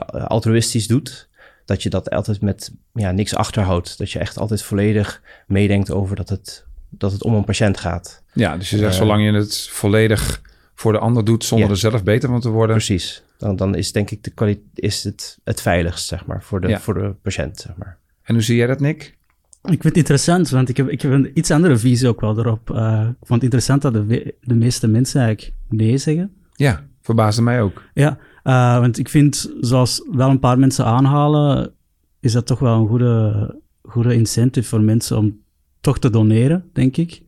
altruïstisch 0.09 0.87
doet, 0.87 1.29
dat 1.65 1.83
je 1.83 1.89
dat 1.89 2.09
altijd 2.09 2.41
met 2.41 2.71
ja, 2.93 3.11
niks 3.11 3.35
achterhoudt. 3.35 3.97
Dat 3.97 4.11
je 4.11 4.19
echt 4.19 4.37
altijd 4.37 4.61
volledig 4.61 5.21
meedenkt 5.47 5.91
over 5.91 6.15
dat 6.15 6.29
het, 6.29 6.65
dat 6.89 7.11
het 7.11 7.23
om 7.23 7.33
een 7.33 7.43
patiënt 7.43 7.79
gaat. 7.79 8.23
Ja, 8.33 8.57
dus 8.57 8.69
je 8.69 8.77
zegt 8.77 8.95
zolang 8.95 9.23
je 9.23 9.33
het 9.33 9.69
volledig 9.69 10.41
voor 10.75 10.91
de 10.91 10.99
ander 10.99 11.25
doet 11.25 11.43
zonder 11.43 11.67
ja. 11.67 11.73
er 11.73 11.79
zelf 11.79 12.03
beter 12.03 12.29
van 12.29 12.41
te 12.41 12.49
worden. 12.49 12.75
Precies. 12.75 13.23
Dan, 13.37 13.55
dan 13.55 13.75
is 13.75 13.91
denk 13.91 14.11
ik 14.11 14.23
de 14.23 14.59
is 14.73 15.03
het, 15.03 15.39
het 15.43 15.61
veiligst, 15.61 16.07
zeg 16.07 16.25
maar, 16.25 16.43
voor 16.43 16.61
de, 16.61 16.67
ja. 16.67 16.79
voor 16.79 16.93
de 16.93 17.15
patiënt, 17.21 17.59
zeg 17.59 17.75
maar. 17.77 17.97
En 18.23 18.33
hoe 18.33 18.43
zie 18.43 18.55
jij 18.55 18.67
dat, 18.67 18.79
Nick? 18.79 19.17
Ik 19.61 19.81
vind 19.81 19.83
het 19.83 19.97
interessant, 19.97 20.49
want 20.49 20.69
ik 20.69 20.77
heb, 20.77 20.89
ik 20.89 21.01
heb 21.01 21.11
een 21.11 21.31
iets 21.33 21.51
andere 21.51 21.77
visie 21.77 22.07
ook 22.07 22.21
wel 22.21 22.37
erop. 22.37 22.69
Uh, 22.69 23.07
ik 23.09 23.27
vond 23.27 23.41
het 23.41 23.43
interessant 23.43 23.81
dat 23.81 23.93
de, 23.93 24.35
de 24.41 24.55
meeste 24.55 24.87
mensen 24.87 25.21
eigenlijk 25.21 25.57
nee 25.69 25.97
zeggen. 25.97 26.33
Ja, 26.53 26.85
verbaasde 27.01 27.41
mij 27.41 27.61
ook. 27.61 27.83
Ja, 27.93 28.17
uh, 28.43 28.79
want 28.79 28.97
ik 28.97 29.09
vind, 29.09 29.53
zoals 29.59 30.07
wel 30.11 30.29
een 30.29 30.39
paar 30.39 30.59
mensen 30.59 30.85
aanhalen, 30.85 31.73
is 32.19 32.31
dat 32.31 32.45
toch 32.45 32.59
wel 32.59 32.79
een 32.79 32.87
goede, 32.87 33.61
goede 33.81 34.13
incentive 34.13 34.67
voor 34.67 34.81
mensen 34.81 35.17
om 35.17 35.39
toch 35.81 35.99
te 35.99 36.09
doneren, 36.09 36.69
denk 36.73 36.97
ik. 36.97 37.21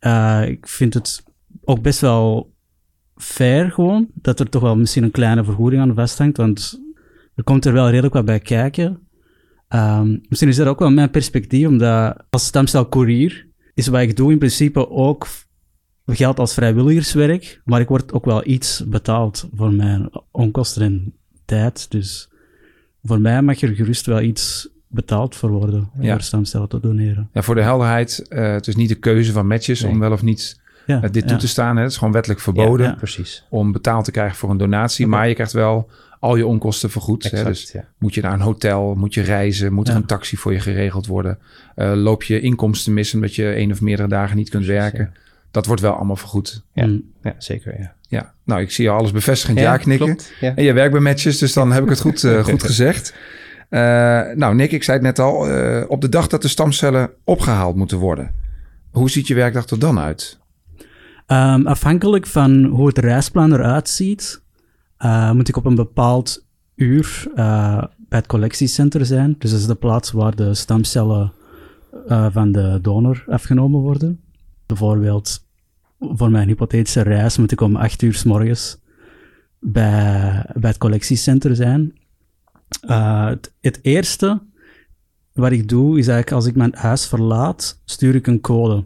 Uh, 0.00 0.42
ik 0.48 0.68
vind 0.68 0.94
het 0.94 1.22
ook 1.64 1.82
best 1.82 2.00
wel 2.00 2.52
fair 3.18 3.70
gewoon, 3.70 4.06
dat 4.14 4.40
er 4.40 4.48
toch 4.48 4.62
wel 4.62 4.76
misschien 4.76 5.02
een 5.02 5.10
kleine 5.10 5.44
vergoeding 5.44 5.82
aan 5.82 5.94
vasthangt, 5.94 6.36
want 6.36 6.80
er 7.34 7.44
komt 7.44 7.64
er 7.64 7.72
wel 7.72 7.88
redelijk 7.90 8.14
wat 8.14 8.24
bij 8.24 8.40
kijken. 8.40 8.98
Um, 9.74 10.20
misschien 10.28 10.48
is 10.48 10.56
dat 10.56 10.66
ook 10.66 10.78
wel 10.78 10.90
mijn 10.90 11.10
perspectief, 11.10 11.66
omdat 11.66 12.16
als 12.30 12.46
stamcelcourier 12.46 13.46
is 13.74 13.86
wat 13.86 14.00
ik 14.00 14.16
doe 14.16 14.32
in 14.32 14.38
principe 14.38 14.90
ook 14.90 15.26
geld 16.06 16.38
als 16.38 16.54
vrijwilligerswerk, 16.54 17.60
maar 17.64 17.80
ik 17.80 17.88
word 17.88 18.12
ook 18.12 18.24
wel 18.24 18.46
iets 18.46 18.84
betaald 18.88 19.48
voor 19.54 19.72
mijn 19.72 20.10
onkosten 20.30 20.82
en 20.82 21.12
tijd. 21.44 21.90
Dus 21.90 22.28
voor 23.02 23.20
mij 23.20 23.42
mag 23.42 23.60
er 23.60 23.74
gerust 23.74 24.06
wel 24.06 24.20
iets 24.20 24.68
betaald 24.88 25.36
voor 25.36 25.50
worden 25.50 25.90
Ja. 26.00 26.12
voor 26.12 26.22
stamcellen 26.22 26.68
te 26.68 26.80
doneren. 26.80 27.28
Ja, 27.32 27.42
voor 27.42 27.54
de 27.54 27.62
helderheid, 27.62 28.28
eh, 28.28 28.52
het 28.52 28.66
is 28.66 28.76
niet 28.76 28.88
de 28.88 28.94
keuze 28.94 29.32
van 29.32 29.46
matches 29.46 29.82
Nee. 29.82 29.92
om 29.92 29.98
wel 29.98 30.12
of 30.12 30.22
niet 30.22 30.60
Ja, 30.88 31.02
eh, 31.02 31.10
dit 31.10 31.28
toe 31.28 31.36
te 31.36 31.48
staan. 31.48 31.76
Hè. 31.76 31.82
Het 31.82 31.90
is 31.90 31.96
gewoon 31.96 32.12
wettelijk 32.12 32.40
verboden 32.40 32.98
om 33.48 33.72
betaald 33.72 34.04
te 34.04 34.10
krijgen 34.10 34.36
voor 34.36 34.50
een 34.50 34.56
donatie. 34.56 35.06
Maar 35.06 35.28
je 35.28 35.34
krijgt 35.34 35.52
wel 35.52 35.90
al 36.20 36.36
je 36.36 36.46
onkosten 36.46 36.90
vergoed. 36.90 37.22
Hè. 37.22 37.28
Exact, 37.30 37.46
Dus 37.46 37.72
ja. 37.72 37.84
moet 37.98 38.14
je 38.14 38.20
naar 38.20 38.32
een 38.32 38.40
hotel, 38.40 38.94
moet 38.94 39.14
je 39.14 39.20
reizen, 39.20 39.72
moet 39.72 39.88
er 39.88 39.94
een 39.94 40.06
taxi 40.06 40.36
voor 40.36 40.52
je 40.52 40.60
geregeld 40.60 41.06
worden. 41.06 41.38
Eh, 41.74 41.92
loop 41.94 42.22
je 42.22 42.40
inkomsten 42.40 42.94
mis 42.94 43.14
omdat 43.14 43.34
je 43.34 43.52
één 43.52 43.72
of 43.72 43.80
meerdere 43.80 44.08
dagen 44.08 44.36
niet 44.36 44.48
kunt 44.48 44.66
werken. 44.66 45.12
Dat 45.50 45.66
wordt 45.66 45.82
wel 45.82 45.92
allemaal 45.92 46.16
vergoed. 46.16 46.62
Ja. 46.72 46.86
Mm. 46.86 47.02
Ja, 47.22 47.34
zeker, 47.38 47.74
ja. 47.78 47.94
Ja, 48.08 48.32
nou, 48.44 48.60
ik 48.60 48.70
zie 48.70 48.84
je 48.84 48.90
alles 48.90 49.12
bevestigend 49.12 49.58
ja, 49.58 49.76
knikken. 49.76 50.06
klopt. 50.06 50.32
En 50.40 50.62
je 50.62 50.72
werkt 50.72 50.92
bij 50.92 51.00
matches, 51.00 51.38
dus 51.38 51.52
dan 51.52 51.72
heb 51.72 51.82
ik 51.82 51.88
het 51.88 52.00
goed, 52.00 52.24
eh, 52.24 52.44
goed 52.50 52.62
gezegd. 52.62 53.14
Nou, 54.34 54.54
Nick, 54.54 54.72
ik 54.72 54.82
zei 54.82 54.96
het 54.96 55.06
net 55.06 55.18
al. 55.18 55.34
op 55.88 56.00
de 56.00 56.08
dag 56.08 56.26
dat 56.26 56.42
de 56.42 56.48
stamcellen 56.48 57.10
opgehaald 57.24 57.76
moeten 57.76 57.98
worden. 57.98 58.34
Hoe 58.90 59.10
ziet 59.10 59.26
je 59.26 59.34
werkdag 59.34 59.66
er 59.66 59.78
dan 59.78 59.98
uit? 59.98 60.38
Ehm, 61.28 61.66
afhankelijk 61.66 62.26
van 62.26 62.64
hoe 62.64 62.86
het 62.86 62.98
reisplan 62.98 63.52
eruit 63.52 63.88
ziet, 63.88 64.42
eh, 64.96 65.32
moet 65.32 65.48
ik 65.48 65.56
op 65.56 65.64
een 65.64 65.74
bepaald 65.74 66.46
uur 66.74 67.26
eh, 67.34 67.82
bij 67.96 68.18
het 68.18 68.26
collectiecentrum 68.26 69.04
zijn. 69.04 69.34
Dus 69.38 69.50
dat 69.50 69.60
is 69.60 69.66
de 69.66 69.74
plaats 69.74 70.10
waar 70.10 70.36
de 70.36 70.54
stamcellen 70.54 71.32
eh, 72.06 72.26
van 72.30 72.52
de 72.52 72.78
donor 72.82 73.24
afgenomen 73.26 73.80
worden. 73.80 74.20
Bijvoorbeeld, 74.66 75.46
voor 75.98 76.30
mijn 76.30 76.48
hypothetische 76.48 77.02
reis 77.02 77.38
moet 77.38 77.52
ik 77.52 77.60
om 77.60 77.76
8 77.76 78.02
uur 78.02 78.14
s 78.14 78.24
morgens 78.24 78.80
bij, 79.58 80.44
bij 80.54 80.70
het 80.70 80.78
collectiecentrum 80.78 81.54
zijn. 81.54 81.98
Het, 82.80 83.54
het 83.60 83.78
eerste 83.82 84.42
wat 85.32 85.52
ik 85.52 85.68
doe, 85.68 85.98
is 85.98 86.06
eigenlijk 86.06 86.32
als 86.32 86.46
ik 86.46 86.56
mijn 86.56 86.74
huis 86.74 87.06
verlaat, 87.06 87.82
stuur 87.84 88.14
ik 88.14 88.26
een 88.26 88.40
code. 88.40 88.84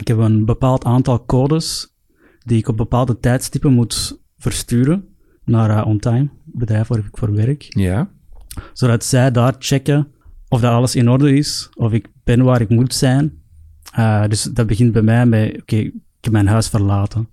Ik 0.00 0.08
heb 0.08 0.18
een 0.18 0.44
bepaald 0.44 0.84
aantal 0.84 1.24
codes 1.24 1.94
die 2.38 2.58
ik 2.58 2.68
op 2.68 2.76
bepaalde 2.76 3.18
tijdstippen 3.18 3.72
moet 3.72 4.20
versturen 4.38 5.08
naar 5.44 5.70
uh, 5.70 5.86
OnTime, 5.86 6.28
bedrijf 6.44 6.88
waar 6.88 6.98
ik 6.98 7.08
voor 7.12 7.34
werk. 7.34 7.66
Ja, 7.68 8.10
Zodat 8.72 9.04
zij 9.04 9.30
daar 9.30 9.54
checken 9.58 10.08
of 10.48 10.60
dat 10.60 10.72
alles 10.72 10.94
in 10.94 11.10
orde 11.10 11.36
is, 11.36 11.70
of 11.74 11.92
ik 11.92 12.08
ben 12.24 12.42
waar 12.42 12.60
ik 12.60 12.68
moet 12.68 12.94
zijn. 12.94 13.42
Uh, 13.98 14.26
dus 14.26 14.42
dat 14.42 14.66
begint 14.66 14.92
bij 14.92 15.02
mij 15.02 15.26
met, 15.26 15.60
oké, 15.60 15.76
ik 15.76 15.94
heb 16.20 16.32
mijn 16.32 16.46
huis 16.46 16.68
verlaten. 16.68 17.28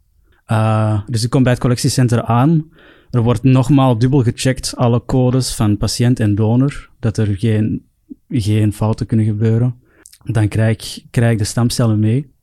Uh, 0.48 1.02
dus 1.08 1.24
ik 1.24 1.30
kom 1.30 1.44
bij 1.44 1.52
het 1.52 1.62
collectiecentrum 1.62 2.24
aan. 2.24 2.70
Er 3.10 3.22
wordt 3.22 3.44
nogmaals 3.44 3.98
dubbel 4.00 4.24
gecheckt, 4.24 4.76
alle 4.76 5.06
codes 5.06 5.56
van 5.56 5.78
patiënt 5.78 6.20
en 6.20 6.36
donor, 6.36 6.90
dat 7.00 7.18
er 7.18 7.38
geen, 7.38 7.86
geen 8.30 8.74
fouten 8.74 9.06
kunnen 9.06 9.26
gebeuren. 9.26 9.76
Dan 10.24 10.48
krijg, 10.48 11.02
krijg 11.10 11.32
ik 11.32 11.38
de 11.38 11.44
stamcellen 11.44 12.00
mee. 12.00 12.36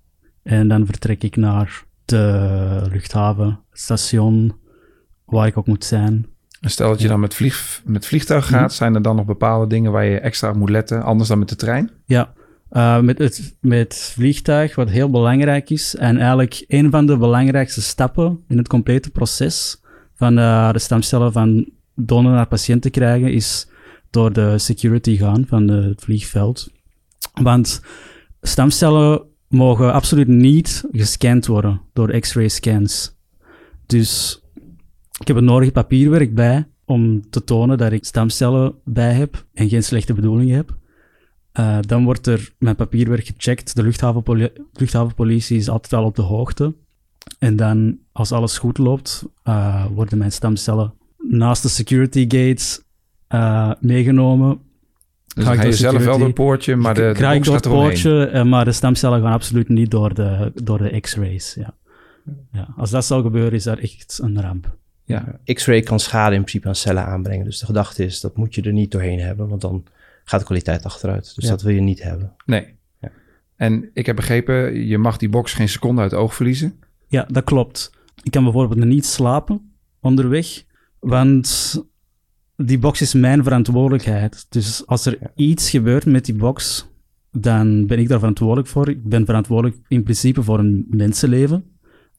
En 0.45 0.69
dan 0.69 0.87
vertrek 0.87 1.23
ik 1.23 1.37
naar 1.37 1.85
de 2.05 2.87
luchthaven, 2.93 3.61
het 3.71 3.81
station, 3.81 4.53
waar 5.25 5.47
ik 5.47 5.57
ook 5.59 5.67
moet 5.67 5.85
zijn. 5.85 6.27
en 6.61 6.71
stel 6.71 6.89
dat 6.89 7.01
je 7.01 7.09
dan 7.09 7.21
met, 7.21 7.35
vlieg, 7.35 7.83
met 7.85 8.07
vliegtuig 8.07 8.47
gaat. 8.47 8.73
Zijn 8.73 8.95
er 8.95 9.03
dan 9.03 9.17
nog 9.17 9.25
bepaalde 9.27 9.67
dingen 9.67 9.93
waar 9.93 10.05
je 10.05 10.19
extra 10.21 10.49
op 10.51 10.57
moet 10.57 10.71
letten? 10.71 11.03
Anders 11.03 11.29
dan 11.29 11.39
met 11.39 11.49
de 11.49 11.57
trein? 11.57 11.91
Ja, 12.07 12.33
eh, 12.71 13.01
met, 13.01 13.19
het, 13.19 13.57
met 13.61 14.11
vliegtuig, 14.15 14.75
wat 14.75 14.91
heel 14.91 15.11
belangrijk 15.11 15.71
is. 15.71 15.97
En 15.97 16.17
eigenlijk 16.19 16.65
een 16.69 16.91
van 16.91 17.07
de 17.07 17.17
belangrijkste 17.17 17.83
stappen 17.83 18.45
in 18.49 18.59
het 18.59 18.69
complete 18.69 19.11
proces 19.11 19.81
van 20.15 20.39
eh, 20.39 20.73
de 20.73 20.79
stamcellen 20.79 21.33
van 21.33 21.69
donor 21.95 22.33
naar 22.33 22.47
patiënt 22.47 22.83
te 22.83 22.91
krijgen, 22.91 23.33
is 23.33 23.69
door 24.11 24.33
de 24.33 24.59
security 24.59 25.17
gaan 25.17 25.45
van 25.47 25.67
de- 25.67 25.73
het 25.73 26.01
vliegveld. 26.03 26.71
Want 27.43 27.81
stamcellen 28.43 29.23
mogen 29.55 29.93
absoluut 29.93 30.29
niet 30.29 30.85
gescand 30.93 31.47
worden 31.47 31.81
door 31.93 32.19
x-ray 32.19 32.49
scans. 32.49 33.17
Dus 33.87 34.43
ik 35.21 35.27
heb 35.27 35.37
het 35.37 35.45
nodige 35.45 35.73
papierwerk 35.73 36.35
bij 36.35 36.67
om 36.85 37.31
te 37.31 37.45
tonen 37.45 37.79
dat 37.79 37.93
ik 37.93 38.05
stamcellen 38.05 38.75
bij 38.85 39.13
heb 39.13 39.47
en 39.53 39.69
geen 39.69 39.83
slechte 39.83 40.15
bedoelingen 40.15 40.57
heb. 40.57 40.77
Uh, 41.61 41.79
dan 41.81 42.05
wordt 42.05 42.27
er 42.27 42.53
mijn 42.59 42.77
papierwerk 42.77 43.27
gecheckt. 43.27 43.77
De 43.77 43.83
luchthavenpoli 43.83 44.49
luchthavenpolitie 44.73 45.57
is 45.57 45.69
altijd 45.69 45.93
wel 45.93 46.05
op 46.05 46.17
de 46.17 46.23
hoogte. 46.23 46.75
En 47.39 47.57
dan, 47.57 47.99
als 48.13 48.33
alles 48.33 48.59
goed 48.59 48.79
loopt, 48.79 49.25
uh, 49.45 49.87
worden 49.87 50.19
mijn 50.19 50.33
stamcellen 50.33 50.95
naast 51.19 51.63
de 51.63 51.69
security 51.69 52.23
gates 52.23 52.83
uh, 53.29 53.73
meegenomen. 53.81 54.59
Dus 55.35 55.45
dan 55.45 55.57
ga 55.57 55.63
je 55.63 55.73
zelf 55.73 56.05
wel 56.05 56.17
door 56.19 56.27
het 56.27 56.35
poortje, 56.35 56.77
maar 56.77 56.95
de, 56.95 57.13
de 57.17 57.41
door 57.43 57.55
het 57.55 57.69
poortje, 57.69 58.31
uh, 58.35 58.45
maar 58.45 58.65
de 58.65 58.73
stamcellen 58.73 59.23
gaan 59.23 59.33
absoluut 59.33 59.69
niet 59.69 59.91
door 59.91 60.15
de, 60.15 60.53
door 60.55 60.79
de 60.79 61.01
x-rays. 61.01 61.55
Ja. 61.55 61.75
Ja, 62.53 62.69
als 62.77 62.91
dat 62.91 63.05
zou 63.05 63.23
gebeuren, 63.23 63.53
is 63.53 63.65
dat 63.65 63.79
echt 63.79 64.19
een 64.23 64.41
ramp. 64.41 64.77
Ja. 65.05 65.39
X-ray 65.45 65.81
kan 65.81 66.01
schade 66.01 66.35
in 66.35 66.41
principe 66.41 66.69
aan 66.69 66.75
cellen 66.75 67.05
aanbrengen. 67.07 67.45
Dus 67.45 67.59
de 67.59 67.67
gedachte 67.67 68.05
is, 68.05 68.21
dat 68.21 68.37
moet 68.37 68.55
je 68.55 68.63
er 68.63 68.73
niet 68.73 68.91
doorheen 68.91 69.21
hebben, 69.21 69.49
want 69.49 69.61
dan 69.61 69.85
gaat 70.25 70.41
de 70.41 70.47
kwaliteit 70.47 70.85
achteruit. 70.85 71.33
Dus 71.35 71.45
Ja. 71.45 71.51
dat 71.51 71.63
wil 71.63 71.75
je 71.75 71.81
niet 71.81 72.03
hebben. 72.03 72.33
Nee. 72.47 72.75
Ja. 73.01 73.11
En 73.57 73.91
ik 73.95 74.07
heb 74.07 74.17
begrepen, 74.17 74.87
je 74.87 74.99
mag 74.99 75.17
die 75.17 75.29
box 75.29 75.53
geen 75.53 75.69
seconde 75.69 76.01
uit 76.01 76.11
het 76.11 76.21
oog 76.21 76.35
verliezen. 76.35 76.79
Ja, 77.09 77.27
dat 77.29 77.45
klopt. 77.45 77.93
Ik 78.23 78.31
kan 78.31 78.45
bijvoorbeeld 78.45 78.85
niet 78.85 79.07
slapen 79.07 79.75
onderweg, 80.01 80.65
want 80.99 81.79
die 82.57 82.79
box 82.79 83.01
is 83.01 83.15
mijn 83.15 83.43
verantwoordelijkheid. 83.43 84.47
Dus 84.49 84.87
als 84.87 85.07
er 85.07 85.19
iets 85.35 85.71
gebeurt 85.71 86.07
met 86.07 86.25
die 86.25 86.35
box, 86.35 86.89
dan 87.33 87.87
ben 87.87 87.99
ik 87.99 88.09
daar 88.09 88.19
verantwoordelijk 88.19 88.69
voor. 88.69 88.89
Ik 88.89 89.05
ben 89.05 89.25
verantwoordelijk 89.25 89.81
in 89.89 90.03
principe 90.03 90.43
voor 90.43 90.59
een 90.59 90.87
mensenleven. 90.91 91.65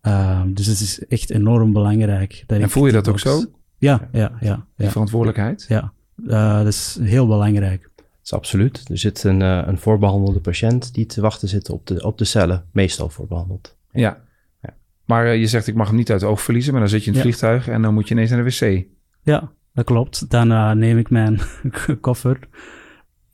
Uh, 0.08 0.42
dus 0.48 0.66
het 0.66 0.80
is 0.80 1.06
echt 1.08 1.30
enorm 1.32 1.74
belangrijk. 1.74 2.44
Dat 2.48 2.60
En 2.60 2.70
voel 2.70 2.86
je 2.86 2.92
dat 2.92 3.08
ook 3.08 3.20
zo? 3.20 3.44
Ja, 3.78 4.10
ja, 4.12 4.32
ja. 4.40 4.56
Die 4.76 4.86
ja, 4.86 4.92
verantwoordelijkheid? 4.92 5.66
ja. 5.68 5.94
Uh, 6.26 6.58
dat 6.58 6.68
is 6.68 6.98
heel 7.02 7.28
belangrijk. 7.28 7.90
Dat 7.96 8.06
is 8.24 8.34
absoluut. 8.34 8.90
Er 8.90 8.98
zit 8.98 9.24
een, 9.24 9.42
uh, 9.42 9.62
een 9.66 9.78
voorbehandelde 9.78 10.40
patiënt 10.40 10.94
die 10.94 11.06
te 11.06 11.22
wachten 11.22 11.48
zit 11.48 11.70
op 11.70 11.88
de, 11.88 12.04
op 12.04 12.18
de 12.18 12.26
cellen, 12.26 12.66
meestal 12.72 13.10
voorbehandeld. 13.10 13.78
Ja. 13.92 14.22
Ja. 14.62 14.74
Maar 15.06 15.26
uh, 15.26 15.40
je 15.40 15.48
zegt, 15.48 15.68
ik 15.68 15.76
mag 15.76 15.88
hem 15.88 15.96
niet 15.96 16.12
uit 16.12 16.22
het 16.22 16.30
oog 16.30 16.42
verliezen, 16.42 16.72
maar 16.72 16.82
dan 16.82 16.90
zit 16.90 17.04
je 17.04 17.08
in 17.12 17.14
het 17.18 17.24
Ja. 17.26 17.30
vliegtuig 17.30 17.68
en 17.68 17.82
dan 17.82 17.94
moet 17.94 18.08
je 18.08 18.14
ineens 18.14 18.30
naar 18.30 18.44
de 18.44 18.50
wc. 18.50 18.86
Ja, 19.24 19.52
dat 19.76 19.86
klopt. 19.86 20.30
Dan 20.30 20.52
uh, 20.52 20.72
neem 20.72 20.98
ik 20.98 21.10
mijn 21.10 21.40
koffer. 22.02 22.40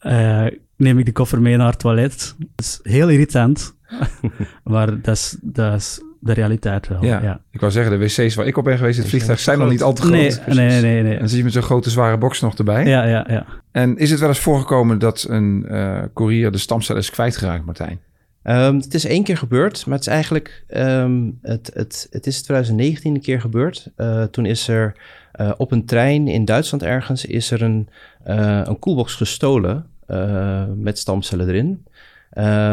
Uh, 0.01 0.45
neem 0.75 0.99
ik 0.99 1.05
de 1.05 1.11
koffer 1.11 1.41
mee 1.41 1.57
naar 1.57 1.69
het 1.69 1.79
toilet. 1.79 2.35
Dat 2.37 2.65
is 2.65 2.79
heel 2.83 3.09
irritant. 3.09 3.75
maar 4.63 5.01
dat 5.01 5.15
is, 5.15 5.37
dat 5.41 5.73
is 5.73 6.01
de 6.19 6.33
realiteit 6.33 6.87
wel. 6.87 7.05
Ja. 7.05 7.21
Ja. 7.21 7.41
Ik 7.51 7.59
wou 7.59 7.71
zeggen, 7.71 7.99
de 7.99 8.05
wc's 8.05 8.35
waar 8.35 8.47
ik 8.47 8.57
op 8.57 8.63
ben 8.63 8.77
geweest 8.77 8.95
in 8.95 9.01
het 9.01 9.11
vliegtuig 9.11 9.39
zijn 9.39 9.59
nog 9.59 9.69
niet 9.69 9.83
al 9.83 9.93
te 9.93 10.01
groot. 10.01 10.13
Nee, 10.13 10.31
nee, 10.45 10.55
nee, 10.55 10.81
nee, 10.81 11.03
nee. 11.03 11.13
En 11.13 11.19
dan 11.19 11.29
zit 11.29 11.37
je 11.37 11.43
met 11.43 11.53
zo'n 11.53 11.61
grote 11.61 11.89
zware 11.89 12.17
box 12.17 12.41
nog 12.41 12.57
erbij. 12.57 12.85
Ja, 12.85 13.03
ja, 13.03 13.25
ja. 13.29 13.45
En 13.71 13.97
is 13.97 14.09
het 14.09 14.19
wel 14.19 14.29
eens 14.29 14.39
voorgekomen 14.39 14.99
dat 14.99 15.25
een 15.29 15.65
uh, 15.67 16.01
courier 16.13 16.51
de 16.51 16.57
stamcellen 16.57 17.01
is 17.01 17.09
kwijtgeraakt, 17.09 17.65
Martijn? 17.65 17.99
Um, 18.43 18.75
het 18.75 18.93
is 18.93 19.05
één 19.05 19.23
keer 19.23 19.37
gebeurd, 19.37 19.85
maar 19.85 19.97
het 19.97 20.07
is 20.07 20.13
eigenlijk, 20.13 20.63
um, 20.67 21.39
het, 21.41 21.71
het, 21.73 22.07
het 22.11 22.27
is 22.27 22.41
2019 22.41 23.15
een 23.15 23.21
keer 23.21 23.41
gebeurd. 23.41 23.91
Uh, 23.97 24.23
toen 24.23 24.45
is 24.45 24.67
er 24.67 24.95
uh, 25.39 25.51
op 25.57 25.71
een 25.71 25.85
trein 25.85 26.27
in 26.27 26.45
Duitsland 26.45 26.83
ergens, 26.83 27.25
is 27.25 27.51
er 27.51 27.61
een, 27.61 27.89
uh, 28.27 28.61
een 28.63 28.79
koelbox 28.79 29.15
gestolen 29.15 29.85
uh, 30.07 30.63
met 30.75 30.97
stamcellen 30.97 31.47
erin. 31.47 31.85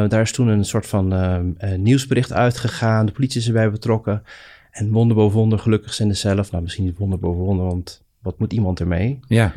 Daar 0.09 0.21
is 0.21 0.33
toen 0.33 0.49
een 0.49 0.65
soort 0.65 0.87
van 0.87 1.57
nieuwsbericht 1.77 2.33
uitgegaan. 2.33 3.07
De 3.07 3.13
politie 3.13 3.41
is 3.41 3.47
erbij 3.47 3.71
betrokken. 3.71 4.23
En 4.71 4.91
wonder 4.91 5.17
boven 5.17 5.39
wonder, 5.39 5.59
gelukkig 5.59 5.95
zijn 5.95 6.09
de 6.09 6.15
zelf. 6.15 6.51
Nou, 6.51 6.63
misschien 6.63 6.85
niet 6.85 6.99
wonder 6.99 7.19
boven 7.19 7.45
wonder, 7.45 7.67
want 7.67 8.03
wat 8.23 8.39
moet 8.39 8.53
iemand 8.53 8.81
ermee? 8.81 9.19
Ja. 9.27 9.53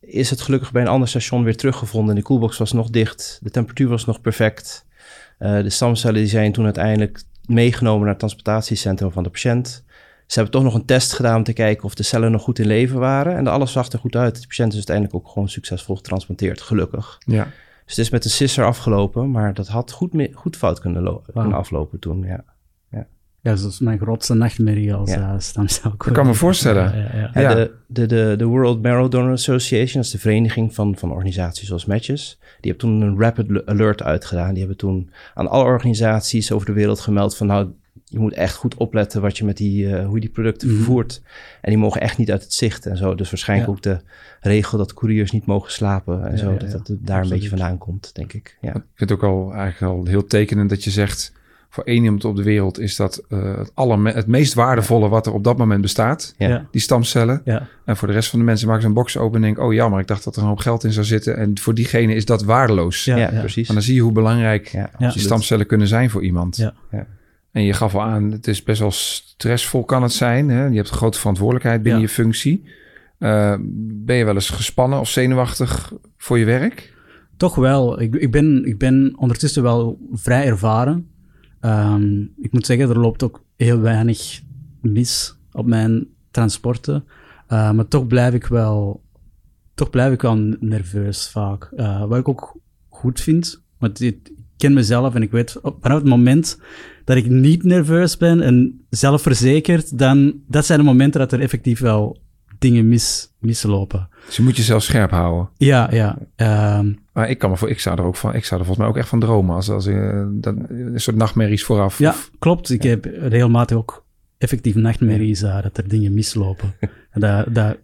Is 0.00 0.30
het 0.30 0.40
gelukkig 0.40 0.72
bij 0.72 0.82
een 0.82 0.88
ander 0.88 1.08
station 1.08 1.44
weer 1.44 1.56
teruggevonden. 1.56 2.14
De 2.14 2.22
koelbox 2.22 2.58
was 2.58 2.72
nog 2.72 2.90
dicht. 2.90 3.38
De 3.42 3.50
temperatuur 3.50 3.88
was 3.88 4.04
nog 4.04 4.20
perfect. 4.20 4.86
De 5.38 5.70
stamcellen 5.70 6.20
die 6.20 6.26
zijn 6.26 6.52
toen 6.52 6.64
uiteindelijk 6.64 7.22
meegenomen 7.46 8.00
naar 8.00 8.08
het 8.08 8.18
transportatiecentrum 8.18 9.12
van 9.12 9.22
de 9.22 9.30
patiënt. 9.30 9.84
Ze 10.28 10.34
hebben 10.34 10.52
toch 10.52 10.62
nog 10.62 10.74
een 10.74 10.84
test 10.84 11.12
gedaan 11.12 11.36
om 11.36 11.42
te 11.42 11.52
kijken 11.52 11.84
of 11.84 11.94
de 11.94 12.02
cellen 12.02 12.30
nog 12.32 12.42
goed 12.42 12.58
in 12.58 12.66
leven 12.66 12.98
waren. 12.98 13.36
En 13.36 13.46
alles 13.46 13.72
zag 13.72 13.92
er 13.92 13.98
goed 13.98 14.16
uit. 14.16 14.40
De 14.40 14.46
patiënt 14.46 14.70
is 14.70 14.76
uiteindelijk 14.76 15.16
ook 15.16 15.28
gewoon 15.28 15.48
succesvol 15.48 15.96
getransplanteerd, 15.96 16.60
gelukkig. 16.60 17.18
Ja. 17.24 17.44
Dus 17.44 17.96
het 17.96 17.98
is 17.98 18.10
met 18.10 18.24
een 18.24 18.30
sisser 18.30 18.64
afgelopen, 18.64 19.30
maar 19.30 19.54
dat 19.54 19.68
had 19.68 19.92
goed, 19.92 20.28
goed 20.32 20.56
fout 20.56 20.80
kunnen, 20.80 21.04
wow. 21.04 21.24
kunnen 21.32 21.52
aflopen 21.52 21.98
toen, 21.98 22.22
ja. 22.22 22.44
ja. 22.90 23.06
Ja, 23.40 23.54
dat 23.54 23.64
is 23.64 23.78
mijn 23.78 23.98
grootste 23.98 24.34
nachtmerrie 24.34 24.94
als 24.94 25.10
ja. 25.10 25.32
uh, 25.32 25.38
stamcel. 25.38 25.92
Ik 25.92 26.12
kan 26.12 26.26
me 26.26 26.34
voorstellen. 26.34 26.96
Ja, 26.98 27.30
ja, 27.34 27.40
ja. 27.40 27.54
De, 27.54 27.74
de, 27.86 28.06
de, 28.06 28.34
de 28.38 28.44
World 28.44 28.82
Marrow 28.82 29.10
Donor 29.10 29.32
Association, 29.32 29.94
dat 29.94 30.04
is 30.04 30.10
de 30.10 30.18
vereniging 30.18 30.74
van, 30.74 30.96
van 30.96 31.12
organisaties 31.12 31.66
zoals 31.66 31.84
Matches, 31.84 32.38
die 32.60 32.70
hebben 32.70 32.90
toen 32.90 33.00
een 33.00 33.20
rapid 33.20 33.66
alert 33.66 34.02
uitgedaan. 34.02 34.50
Die 34.50 34.58
hebben 34.58 34.76
toen 34.76 35.10
aan 35.34 35.48
alle 35.48 35.64
organisaties 35.64 36.52
over 36.52 36.66
de 36.66 36.72
wereld 36.72 37.00
gemeld 37.00 37.36
van 37.36 37.46
nou, 37.46 37.68
je 38.10 38.18
moet 38.18 38.32
echt 38.32 38.54
goed 38.54 38.74
opletten 38.74 39.20
wat 39.20 39.38
je 39.38 39.44
met 39.44 39.56
die, 39.56 39.94
eh, 39.96 40.04
hoe 40.06 40.14
je 40.14 40.20
die 40.20 40.30
producten 40.30 40.68
Mhm. 40.68 40.76
vervoert. 40.76 41.22
En 41.60 41.70
die 41.70 41.78
mogen 41.78 42.00
echt 42.00 42.18
niet 42.18 42.30
uit 42.30 42.42
het 42.42 42.52
zicht 42.52 42.86
en 42.86 42.96
zo. 42.96 43.14
Dus 43.14 43.30
waarschijnlijk 43.30 43.68
Ja. 43.70 43.74
ook 43.76 43.82
de 43.82 44.00
regel 44.48 44.78
dat 44.78 44.94
couriers 44.94 45.30
niet 45.30 45.46
mogen 45.46 45.72
slapen 45.72 46.24
en 46.24 46.30
Ja, 46.30 46.36
zo. 46.36 46.50
ja, 46.50 46.56
dat 46.58 46.70
dat 46.70 46.96
daar 47.00 47.22
een 47.22 47.28
beetje 47.28 47.48
vandaan 47.48 47.78
komt, 47.78 48.14
denk 48.14 48.32
ik. 48.32 48.56
Ja. 48.60 48.68
Ik 48.74 48.82
vind 48.94 49.10
het 49.10 49.12
ook 49.12 49.22
al 49.22 49.52
eigenlijk 49.54 49.92
al 49.92 50.04
heel 50.06 50.26
tekenend 50.26 50.70
dat 50.70 50.84
je 50.84 50.90
zegt... 50.90 51.36
voor 51.70 51.84
één 51.84 52.02
iemand 52.04 52.24
op 52.24 52.36
de 52.36 52.42
wereld 52.42 52.78
is 52.78 52.96
dat 52.96 53.22
eh, 53.28 53.56
het, 53.58 53.70
aller, 53.74 54.14
het 54.14 54.26
meest 54.26 54.54
waardevolle 54.54 55.08
wat 55.08 55.26
er 55.26 55.32
op 55.32 55.44
dat 55.44 55.58
moment 55.58 55.80
bestaat. 55.80 56.34
Die 56.70 56.80
stamcellen. 56.80 57.40
Ja. 57.44 57.66
En 57.84 57.96
voor 57.96 58.08
de 58.08 58.14
rest 58.14 58.30
van 58.30 58.38
de 58.38 58.44
mensen 58.44 58.66
maken 58.66 58.82
ze 58.82 58.88
een 58.88 58.94
box 58.94 59.16
open 59.16 59.36
en 59.36 59.42
denken... 59.42 59.64
oh 59.64 59.72
jammer, 59.72 60.00
ik 60.00 60.06
dacht 60.06 60.24
dat 60.24 60.36
er 60.36 60.42
een 60.42 60.48
hoop 60.48 60.58
geld 60.58 60.84
in 60.84 60.92
zou 60.92 61.06
zitten. 61.06 61.36
En 61.36 61.58
voor 61.58 61.74
diegene 61.74 62.14
is 62.14 62.24
dat 62.24 62.42
waardeloos. 62.42 63.04
Ja, 63.04 63.16
Ja, 63.16 63.32
ja. 63.32 63.38
precies. 63.40 63.66
Maar 63.66 63.76
dan 63.76 63.84
zie 63.84 63.94
je 63.94 64.00
hoe 64.00 64.12
belangrijk 64.12 64.70
die 64.98 65.20
stamcellen 65.20 65.66
kunnen 65.66 65.86
zijn 65.88 66.10
voor 66.10 66.22
iemand. 66.24 66.56
Ja. 66.56 66.74
En 67.58 67.64
je 67.64 67.72
gaf 67.72 67.94
al 67.94 68.02
aan, 68.02 68.30
het 68.30 68.46
is 68.46 68.62
best 68.62 68.80
wel 68.80 68.90
stressvol 68.90 69.84
kan 69.84 70.02
het 70.02 70.12
zijn. 70.12 70.48
Hè? 70.48 70.66
Je 70.66 70.76
hebt 70.76 70.88
een 70.90 70.96
grote 70.96 71.18
verantwoordelijkheid 71.18 71.82
binnen 71.82 72.00
Ja. 72.00 72.06
je 72.06 72.12
functie. 72.12 72.64
Eh, 73.18 73.54
ben 73.80 74.16
je 74.16 74.24
wel 74.24 74.34
eens 74.34 74.50
gespannen 74.50 75.00
of 75.00 75.08
zenuwachtig 75.08 75.92
voor 76.16 76.38
je 76.38 76.44
werk? 76.44 76.94
Toch 77.36 77.54
wel. 77.54 78.00
Ik, 78.00 78.14
ik, 78.14 78.30
ben, 78.30 78.64
ik 78.64 78.78
ben 78.78 79.14
ondertussen 79.16 79.62
wel 79.62 79.98
vrij 80.12 80.46
ervaren. 80.46 81.08
Ehm, 81.60 82.20
ik 82.20 82.52
moet 82.52 82.66
zeggen, 82.66 82.88
er 82.88 82.98
loopt 82.98 83.22
ook 83.22 83.44
heel 83.56 83.80
weinig 83.80 84.40
mis 84.80 85.36
op 85.52 85.66
mijn 85.66 86.06
transporten. 86.30 87.04
Eh, 87.46 87.72
maar 87.72 87.88
toch 87.88 88.06
blijf 88.06 88.34
ik 88.34 88.46
wel, 88.46 89.02
toch 89.74 89.90
blijf 89.90 90.12
ik 90.12 90.22
wel 90.22 90.36
nerveus 90.60 91.28
vaak. 91.30 91.72
Eh, 91.76 92.04
wat 92.04 92.18
ik 92.18 92.28
ook 92.28 92.56
goed 92.88 93.20
vind, 93.20 93.62
want 93.78 93.98
dit, 93.98 94.32
ken 94.58 94.72
mezelf 94.72 95.14
en 95.14 95.22
ik 95.22 95.30
weet 95.30 95.56
vanaf 95.62 95.98
het 95.98 96.08
moment 96.08 96.60
dat 97.04 97.16
ik 97.16 97.28
niet 97.28 97.64
nerveus 97.64 98.16
ben 98.16 98.40
en 98.40 98.86
zelfverzekerd, 98.90 99.98
dan 99.98 100.34
dat 100.48 100.66
zijn 100.66 100.78
de 100.78 100.84
momenten 100.84 101.20
dat 101.20 101.32
er 101.32 101.40
effectief 101.40 101.80
wel 101.80 102.18
dingen 102.58 102.88
mis, 102.88 103.32
mislopen. 103.38 104.08
Dus 104.26 104.36
je 104.36 104.42
moet 104.42 104.56
jezelf 104.56 104.82
scherp 104.82 105.10
houden. 105.10 105.48
Ja, 105.56 105.88
ja. 105.92 106.18
ehm, 106.36 106.92
Maar 107.12 107.30
ik 107.30 107.38
kan 107.38 107.50
me 107.50 107.56
voor, 107.56 107.70
ik 107.70 107.80
zou 107.80 107.98
er 107.98 108.04
ook 108.04 108.16
van, 108.16 108.34
ik 108.34 108.44
zou 108.44 108.60
er 108.60 108.66
volgens 108.66 108.78
mij 108.78 108.86
ook 108.86 108.96
echt 108.96 109.08
van 109.08 109.20
dromen 109.20 109.54
als, 109.54 109.68
als 109.70 109.86
eh, 109.86 110.26
dat, 110.30 110.54
een 110.68 111.00
soort 111.00 111.16
nachtmerries 111.16 111.64
vooraf. 111.64 111.98
Ja, 111.98 112.10
Of- 112.10 112.30
klopt. 112.38 112.70
Ik 112.70 112.82
heb 112.82 113.04
regelmatig 113.20 113.76
ook 113.76 114.04
effectief 114.38 114.74
nachtmerries 114.74 115.42
uh, 115.42 115.62
dat 115.62 115.76
er 115.78 115.88
dingen 115.88 116.14
mislopen. 116.14 116.74
en 117.10 117.20
dat, 117.20 117.54
dat 117.54 117.76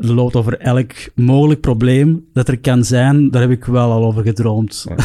loopt 0.00 0.36
over 0.36 0.58
elk 0.58 0.92
mogelijk 1.14 1.60
probleem 1.60 2.24
dat 2.32 2.48
er 2.48 2.58
kan 2.58 2.84
zijn. 2.84 3.30
Daar 3.30 3.42
heb 3.42 3.50
ik 3.50 3.64
wel 3.64 3.90
al 3.92 4.04
over 4.04 4.22
gedroomd. 4.22 4.86
Ja. 4.88 4.96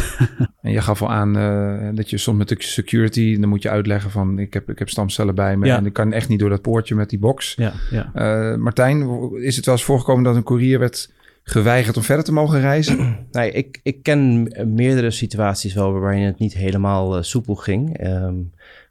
En 0.61 0.71
je 0.71 0.81
gaf 0.81 1.01
al 1.01 1.11
aan 1.11 1.37
eh, 1.37 1.95
dat 1.95 2.09
je 2.09 2.17
soms 2.17 2.37
met 2.37 2.47
de 2.49 2.55
security, 2.59 3.39
dan 3.39 3.49
moet 3.49 3.61
je 3.61 3.69
uitleggen 3.69 4.11
van 4.11 4.39
ik 4.39 4.53
heb, 4.53 4.69
ik 4.69 4.79
heb 4.79 4.89
stamcellen 4.89 5.35
bij 5.35 5.57
me 5.57 5.65
Ja. 5.65 5.77
en 5.77 5.85
ik 5.85 5.93
kan 5.93 6.13
echt 6.13 6.29
niet 6.29 6.39
door 6.39 6.49
dat 6.49 6.61
poortje 6.61 6.95
met 6.95 7.09
die 7.09 7.19
box. 7.19 7.53
Ja, 7.55 7.73
ja. 7.91 8.09
Eh, 8.13 8.57
Martijn, 8.57 9.29
is 9.35 9.55
het 9.55 9.65
wel 9.65 9.75
eens 9.75 9.83
voorgekomen 9.83 10.23
dat 10.23 10.35
een 10.35 10.43
courier 10.43 10.79
werd 10.79 11.11
geweigerd 11.43 11.97
om 11.97 12.03
verder 12.03 12.25
te 12.25 12.33
mogen 12.33 12.59
reizen? 12.59 12.97
Nee, 13.31 13.51
ik, 13.51 13.79
ik 13.83 14.03
ken 14.03 14.51
meerdere 14.73 15.11
situaties 15.11 15.73
wel 15.73 15.91
waarin 15.99 16.23
het 16.23 16.39
niet 16.39 16.53
helemaal 16.53 17.15
eh, 17.17 17.21
soepel 17.23 17.55
ging. 17.55 17.97
Ehm, 17.97 18.33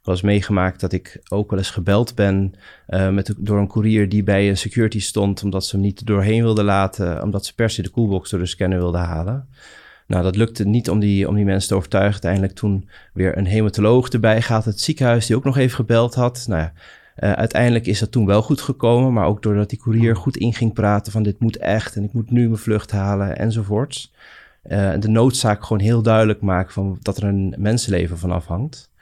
ik 0.05 0.11
was 0.11 0.21
meegemaakt 0.21 0.79
dat 0.79 0.91
ik 0.91 1.19
ook 1.29 1.49
wel 1.49 1.59
eens 1.59 1.69
gebeld 1.69 2.15
ben 2.15 2.53
eh, 2.87 3.09
met 3.09 3.33
door 3.37 3.59
een 3.59 3.67
courier 3.67 4.09
die 4.09 4.23
bij 4.23 4.49
een 4.49 4.57
security 4.57 4.99
stond, 4.99 5.43
omdat 5.43 5.65
ze 5.65 5.75
hem 5.75 5.85
niet 5.85 6.05
doorheen 6.05 6.43
wilden 6.43 6.65
laten, 6.65 7.23
omdat 7.23 7.45
ze 7.45 7.55
per 7.55 7.69
se 7.69 7.81
de 7.81 7.91
coolbox 7.91 8.29
door 8.29 8.39
de 8.39 8.45
scanner 8.45 8.77
wilden 8.77 9.01
halen. 9.01 9.47
Nou, 10.07 10.23
dat 10.23 10.35
lukte 10.35 10.65
niet 10.65 10.89
om 10.89 10.99
die, 10.99 11.27
om 11.27 11.35
die 11.35 11.45
mensen 11.45 11.69
te 11.69 11.75
overtuigen. 11.75 12.13
Uiteindelijk 12.13 12.53
toen 12.53 12.89
weer 13.13 13.37
een 13.37 13.45
hematoloog 13.45 14.09
erbij 14.09 14.41
gaat, 14.41 14.65
het 14.65 14.81
ziekenhuis 14.81 15.25
die 15.25 15.35
ook 15.35 15.43
nog 15.43 15.57
even 15.57 15.75
gebeld 15.75 16.15
had. 16.15 16.45
Nou 16.47 16.61
ja, 16.61 16.73
eh, 17.15 17.31
uiteindelijk 17.31 17.85
is 17.85 17.99
dat 17.99 18.11
toen 18.11 18.25
wel 18.25 18.41
goed 18.41 18.61
gekomen, 18.61 19.13
maar 19.13 19.25
ook 19.25 19.41
doordat 19.41 19.69
die 19.69 19.79
courier 19.79 20.15
goed 20.15 20.37
in 20.37 20.53
ging 20.53 20.73
praten 20.73 21.11
van 21.11 21.23
dit 21.23 21.39
moet 21.39 21.57
echt 21.57 21.95
en 21.95 22.03
ik 22.03 22.13
moet 22.13 22.31
nu 22.31 22.45
mijn 22.45 22.57
vlucht 22.57 22.91
halen 22.91 23.37
enzovoorts. 23.37 24.13
Eh, 24.61 24.93
de 24.99 25.09
noodzaak 25.09 25.65
gewoon 25.65 25.83
heel 25.83 26.01
duidelijk 26.01 26.41
maken 26.41 26.73
van 26.73 26.97
dat 27.01 27.17
er 27.17 27.23
een 27.23 27.55
mensenleven 27.57 28.17
van 28.17 28.31
afhangt. 28.31 28.93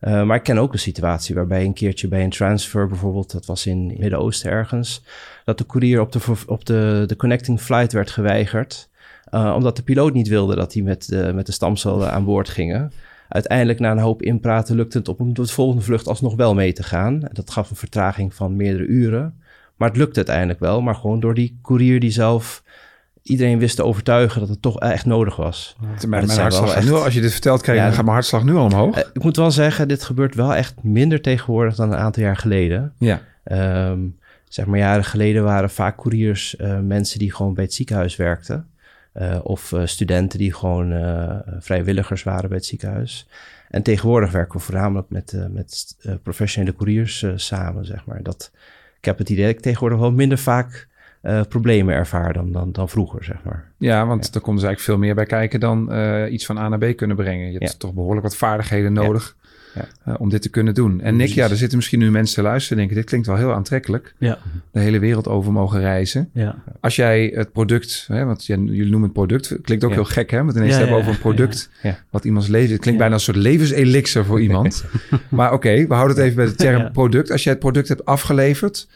Eh, 0.00 0.22
maar 0.22 0.36
ik 0.36 0.42
ken 0.42 0.58
ook 0.58 0.72
een 0.72 0.78
situatie 0.78 1.34
waarbij 1.34 1.64
een 1.64 1.72
keertje 1.72 2.08
bij 2.08 2.24
een 2.24 2.30
transfer 2.30 2.86
bijvoorbeeld, 2.86 3.32
dat 3.32 3.46
was 3.46 3.66
in 3.66 3.88
het 3.88 3.98
Midden-Oosten 3.98 4.50
ergens, 4.50 5.02
dat 5.44 5.58
de 5.58 5.66
courier 5.66 6.00
op 6.00 6.12
de, 6.12 6.20
op 6.46 6.64
de, 6.64 7.04
de 7.06 7.16
connecting 7.16 7.60
flight 7.60 7.92
werd 7.92 8.10
geweigerd. 8.10 8.88
eh, 9.30 9.52
omdat 9.56 9.76
de 9.76 9.82
piloot 9.82 10.12
niet 10.12 10.28
wilde 10.28 10.54
dat 10.54 10.72
hij 10.72 10.82
met, 10.82 11.08
de 11.08 11.32
met 11.34 11.46
de 11.46 11.52
stamcellen 11.52 12.12
aan 12.12 12.24
boord 12.24 12.48
gingen. 12.48 12.92
Uiteindelijk, 13.28 13.78
na 13.78 13.90
een 13.90 13.98
hoop 13.98 14.22
inpraten, 14.22 14.76
lukte 14.76 14.98
het 14.98 15.08
op 15.08 15.34
de 15.34 15.46
volgende 15.46 15.82
vlucht 15.82 16.08
alsnog 16.08 16.34
wel 16.34 16.54
mee 16.54 16.72
te 16.72 16.82
gaan. 16.82 17.20
Dat 17.32 17.50
gaf 17.50 17.70
een 17.70 17.76
vertraging 17.76 18.34
van 18.34 18.56
meerdere 18.56 18.84
uren. 18.84 19.34
Maar 19.76 19.88
het 19.88 19.96
lukte 19.96 20.16
uiteindelijk 20.16 20.60
wel. 20.60 20.80
Maar 20.80 20.94
gewoon 20.94 21.20
door 21.20 21.34
die 21.34 21.58
courier 21.62 22.00
die 22.00 22.10
zelf 22.10 22.62
iedereen 23.30 23.58
wist 23.58 23.76
te 23.76 23.84
overtuigen 23.84 24.40
dat 24.40 24.48
het 24.48 24.62
toch 24.62 24.80
echt 24.80 25.04
nodig 25.06 25.36
was. 25.36 25.76
Mijn, 25.80 26.26
mijn 26.26 26.38
hartslag 26.38 26.74
echt- 26.74 26.84
nu 26.86 26.92
al, 26.92 27.04
als 27.04 27.14
je 27.14 27.20
dit 27.20 27.32
vertelt, 27.32 27.62
krijg, 27.62 27.78
Ja, 27.78 27.84
dan 27.84 27.92
gaat 27.94 28.02
mijn 28.02 28.14
hartslag 28.14 28.44
nu 28.44 28.54
al 28.54 28.64
omhoog. 28.64 28.96
Eh, 28.96 29.08
ik 29.12 29.22
moet 29.22 29.36
wel 29.36 29.50
zeggen, 29.50 29.88
dit 29.88 30.02
gebeurt 30.02 30.34
wel 30.34 30.54
echt 30.54 30.74
minder 30.82 31.20
tegenwoordig 31.20 31.74
dan 31.74 31.92
een 31.92 31.98
aantal 31.98 32.22
jaar 32.22 32.36
geleden. 32.36 32.92
ja. 32.98 33.20
Ehm, 33.44 33.98
zeg 34.48 34.66
maar 34.66 34.78
jaren 34.78 35.04
geleden 35.04 35.44
waren 35.44 35.70
vaak 35.70 35.96
couriers 35.96 36.56
eh, 36.56 36.78
mensen 36.78 37.18
die 37.18 37.34
gewoon 37.34 37.54
bij 37.54 37.64
het 37.64 37.74
ziekenhuis 37.74 38.16
werkten. 38.16 38.66
Eh, 39.12 39.38
of 39.42 39.72
eh, 39.72 39.80
studenten 39.84 40.38
die 40.38 40.54
gewoon 40.54 40.92
eh, 40.92 41.36
vrijwilligers 41.58 42.22
waren 42.22 42.48
bij 42.48 42.56
het 42.58 42.66
ziekenhuis. 42.66 43.28
En 43.68 43.82
tegenwoordig 43.82 44.30
werken 44.30 44.58
we 44.58 44.64
voornamelijk 44.64 45.06
met, 45.10 45.32
eh, 45.32 45.44
met 45.50 45.96
eh, 46.00 46.12
professionele 46.22 46.74
couriers 46.76 47.22
eh, 47.22 47.30
samen, 47.36 47.84
zeg 47.86 48.04
maar. 48.06 48.22
Dat, 48.22 48.50
ik 48.98 49.04
heb 49.04 49.18
het 49.18 49.28
idee 49.30 49.44
dat 49.46 49.54
ik 49.54 49.60
tegenwoordig 49.60 49.98
wel 49.98 50.12
minder 50.12 50.38
vaak 50.38 50.88
eh, 51.20 51.40
problemen 51.48 51.94
ervaar 51.94 52.32
dan, 52.32 52.52
dan, 52.52 52.72
dan 52.72 52.88
vroeger, 52.88 53.24
zeg 53.24 53.36
maar. 53.44 53.64
ja, 53.78 54.06
want 54.06 54.34
er 54.34 54.40
komt 54.40 54.56
dus 54.56 54.64
eigenlijk 54.66 54.80
veel 54.80 54.98
meer 55.06 55.14
bij 55.14 55.26
kijken 55.26 55.60
dan 55.60 55.92
eh, 55.92 56.32
iets 56.32 56.46
van 56.46 56.58
A 56.58 56.68
naar 56.68 56.78
B 56.78 56.96
kunnen 56.96 57.16
brengen. 57.16 57.46
Je 57.46 57.58
hebt 57.58 57.70
Ja. 57.72 57.78
toch 57.78 57.92
behoorlijk 57.94 58.22
wat 58.22 58.36
vaardigheden 58.36 58.92
nodig 58.92 59.36
Ja. 59.74 59.84
eh, 60.04 60.14
om 60.18 60.28
dit 60.28 60.42
te 60.42 60.48
kunnen 60.48 60.74
doen. 60.74 60.90
En 61.00 61.10
Nick, 61.10 61.16
Precies. 61.16 61.34
ja, 61.34 61.48
er 61.48 61.56
zitten 61.56 61.76
misschien 61.76 61.98
nu 61.98 62.10
mensen 62.10 62.34
te 62.34 62.42
luisteren 62.42 62.72
en 62.72 62.78
denken, 62.78 62.96
dit 62.96 63.06
klinkt 63.08 63.26
wel 63.26 63.36
heel 63.36 63.52
aantrekkelijk. 63.54 64.14
Ja, 64.18 64.38
De 64.72 64.80
hele 64.80 64.98
wereld 64.98 65.28
over 65.28 65.52
mogen 65.52 65.80
reizen. 65.80 66.30
ja. 66.32 66.54
Als 66.80 66.96
jij 66.96 67.32
het 67.34 67.52
product, 67.52 68.04
hè, 68.08 68.24
want 68.24 68.46
jij- 68.46 68.56
jullie 68.58 68.82
noemen 68.90 69.02
het 69.02 69.12
product, 69.12 69.48
het 69.48 69.60
klinkt 69.60 69.84
ook 69.84 69.90
Ja. 69.90 69.96
heel 69.96 70.04
gek 70.04 70.30
hè, 70.30 70.44
want 70.44 70.56
ineens 70.56 70.70
Ja, 70.72 70.76
hebben 70.78 70.96
we 70.96 71.02
ja, 71.02 71.08
over 71.08 71.14
een 71.14 71.34
product 71.36 71.70
ja, 71.82 71.88
ja. 71.90 71.98
wat 72.10 72.24
iemands 72.24 72.48
leven, 72.48 72.70
het 72.72 72.80
klinkt 72.80 73.00
Ja. 73.00 73.06
bijna 73.06 73.14
een 73.14 73.20
soort 73.20 73.36
levenselixer 73.36 74.24
voor 74.24 74.40
iemand. 74.40 74.84
maar 75.28 75.52
oké, 75.52 75.86
we 75.86 75.94
houden 75.94 76.16
het 76.16 76.24
even 76.24 76.36
bij 76.36 76.46
de 76.46 76.54
term 76.54 76.82
Ja. 76.82 76.88
product. 76.88 77.30
Als 77.30 77.42
jij 77.42 77.52
het 77.52 77.60
product 77.62 77.88
hebt 77.88 78.04
afgeleverd, 78.04 78.88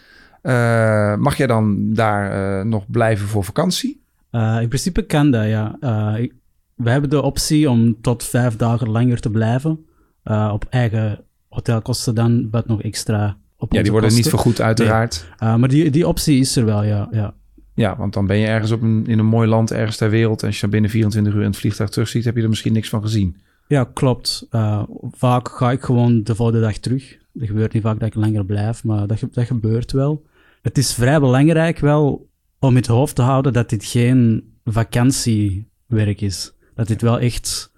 mag 1.18 1.37
jij 1.37 1.46
dan 1.46 1.94
daar 1.94 2.59
eh, 2.59 2.64
nog 2.64 2.90
blijven 2.90 3.28
voor 3.28 3.44
vakantie? 3.44 4.02
Eh, 4.30 4.59
in 4.61 4.68
principe 4.68 5.02
kan 5.02 5.30
dat, 5.30 5.46
ja. 5.46 5.76
Eh, 5.80 6.28
we 6.74 6.90
hebben 6.90 7.11
de 7.11 7.22
optie 7.22 7.70
om 7.70 8.00
tot 8.00 8.24
vijf 8.24 8.57
dagen 8.57 8.90
langer 8.90 9.20
te 9.20 9.30
blijven. 9.30 9.87
Eh, 10.22 10.50
op 10.52 10.66
eigen 10.70 11.24
hotelkosten 11.48 12.14
dan, 12.14 12.48
wat 12.50 12.66
nog 12.66 12.83
extra 12.83 13.37
op 13.57 13.72
Ja, 13.72 13.83
die 13.83 13.90
worden 13.90 14.14
niet 14.14 14.28
vergoed 14.28 14.61
uiteraard. 14.61 15.26
Eh, 15.38 15.57
maar 15.57 15.68
die, 15.68 15.90
die 15.90 16.09
optie 16.09 16.38
is 16.38 16.57
er 16.57 16.64
wel, 16.64 16.85
ja. 16.85 17.09
ja. 17.11 17.35
Ja, 17.74 17.96
want 17.96 18.12
dan 18.12 18.26
ben 18.26 18.37
je 18.37 18.46
ergens 18.46 18.70
op 18.70 18.83
een, 18.83 19.07
in 19.07 19.18
een 19.18 19.26
mooi 19.26 19.48
land, 19.48 19.70
ergens 19.70 19.96
ter 19.96 20.11
wereld. 20.11 20.40
En 20.40 20.46
als 20.46 20.54
je 20.54 20.61
dan 20.61 20.70
binnen 20.70 20.90
24 20.90 21.35
uur 21.35 21.40
in 21.40 21.46
het 21.46 21.57
vliegtuig 21.57 21.90
terugziet, 21.90 22.24
heb 22.24 22.37
je 22.37 22.42
er 22.42 22.48
misschien 22.48 22.72
niks 22.72 22.88
van 22.88 23.02
gezien. 23.02 23.37
Ja, 23.66 23.85
klopt. 23.92 24.46
Eh, 24.50 24.83
vaak 25.11 25.48
ga 25.48 25.70
ik 25.70 25.83
gewoon 25.83 26.22
de 26.22 26.35
volgende 26.35 26.61
dag 26.61 26.76
terug. 26.76 27.18
Het 27.38 27.46
gebeurt 27.46 27.72
niet 27.72 27.83
vaak 27.83 27.98
dat 27.98 28.09
ik 28.09 28.14
langer 28.14 28.44
blijf, 28.44 28.85
maar 28.85 29.07
dat, 29.07 29.18
dat 29.33 29.46
gebeurt 29.46 29.92
wel. 29.92 30.22
Het 30.64 30.79
is 30.79 30.94
vrij 30.94 31.20
belangrijk 31.20 31.79
wel 31.79 32.31
om 32.59 32.70
in 32.70 32.77
het 32.77 32.87
hoofd 32.87 33.14
te 33.14 33.22
houden 33.22 33.53
dat 33.53 33.68
dit 33.70 33.85
geen 33.85 34.53
vakantiewerk 34.64 36.20
is. 36.20 36.53
Dat 36.74 36.87
dit 36.87 37.03
wel 37.03 37.18
echt 37.20 37.72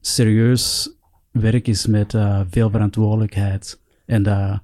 serieus 0.00 0.90
werk 1.30 1.68
is 1.68 1.86
met 1.86 2.14
eh, 2.14 2.40
veel 2.50 2.70
verantwoordelijkheid. 2.70 3.80
En 4.06 4.22
dat 4.22 4.60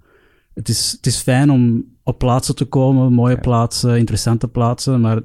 het, 0.55 0.69
is, 0.69 0.93
het 0.93 1.07
is 1.07 1.21
fijn 1.21 1.51
om 1.51 1.85
op 2.03 2.19
plaatsen 2.19 2.57
te 2.57 2.65
komen, 2.65 3.13
mooie 3.13 3.35
Ja. 3.35 3.41
plaatsen, 3.41 3.99
interessante 3.99 4.49
plaatsen, 4.49 5.01
maar 5.01 5.21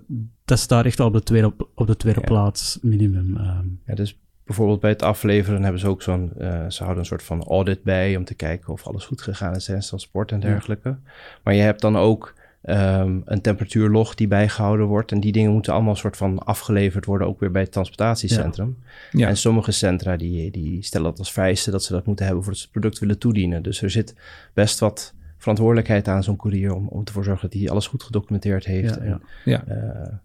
dat 0.45 0.60
staat 0.60 0.86
echt 0.86 0.97
wel 0.97 1.08
op 1.08 1.13
de 1.13 1.23
tweede, 1.23 1.53
op 1.75 1.88
de 1.88 1.97
tweede 1.97 2.19
Ja. 2.19 2.25
plaats, 2.25 2.79
minimum. 2.82 3.38
ehm. 3.38 3.65
Ja, 3.86 3.95
dus 3.95 4.19
bijvoorbeeld 4.45 4.79
bij 4.79 4.89
het 4.89 5.01
afleveren 5.01 5.63
hebben 5.63 5.82
ze 5.82 5.88
ook 5.88 6.01
zo'n... 6.01 6.32
eh, 6.38 6.65
ze 6.69 6.84
houden 6.84 6.99
een 6.99 7.06
soort 7.06 7.23
van 7.23 7.43
audit 7.43 7.84
bij 7.84 8.15
om 8.15 8.23
te 8.23 8.34
kijken 8.34 8.73
of 8.73 8.88
alles 8.88 9.06
goed 9.06 9.21
gegaan 9.21 9.56
is 9.56 9.65
tijdens 9.65 9.88
transport 9.88 10.32
en 10.32 10.39
dergelijke. 10.39 10.97
Maar 11.43 11.53
je 11.53 11.62
hebt 11.62 11.82
dan 11.82 11.97
ook 11.97 12.34
ehm, 12.62 13.19
een 13.25 13.41
temperatuurlog 13.41 14.15
die 14.15 14.27
bijgehouden 14.27 14.86
wordt. 14.86 15.12
En 15.12 15.19
die 15.19 15.32
dingen 15.32 15.51
moeten 15.51 15.73
allemaal 15.73 15.95
soort 15.95 16.17
van 16.17 16.39
afgeleverd 16.39 17.06
worden, 17.06 17.27
ook 17.27 17.39
weer 17.39 17.51
bij 17.51 17.62
het 17.62 17.71
transportatiecentrum. 17.71 18.77
Ja. 19.12 19.27
En 19.27 19.38
sommige 19.38 19.71
centra 19.71 20.17
die, 20.17 20.51
die 20.51 20.84
stellen 20.84 21.10
dat 21.10 21.19
als 21.19 21.32
vereiste 21.32 21.71
dat 21.71 21.84
ze 21.84 21.93
dat 21.93 22.06
moeten 22.06 22.25
hebben 22.25 22.43
voordat 22.43 22.62
ze 22.62 22.67
het 22.67 22.79
product 22.79 22.99
willen 22.99 23.19
toedienen. 23.19 23.63
Dus 23.63 23.82
er 23.82 23.89
zit 23.89 24.15
best 24.53 24.79
wat 24.79 25.13
verantwoordelijkheid 25.43 26.08
aan 26.08 26.23
zo'n 26.23 26.36
courier 26.36 26.73
om, 26.73 26.88
om 26.88 27.01
ervoor 27.06 27.21
te 27.23 27.27
zorgen 27.29 27.49
dat 27.49 27.60
hij 27.60 27.69
alles 27.69 27.88
goed 27.88 28.03
gedocumenteerd 28.03 28.65
heeft. 28.65 28.95
Ja, 28.95 29.01
en, 29.01 29.08
ja. 29.08 29.19
Ja. 29.45 29.63
eh, 29.67 29.75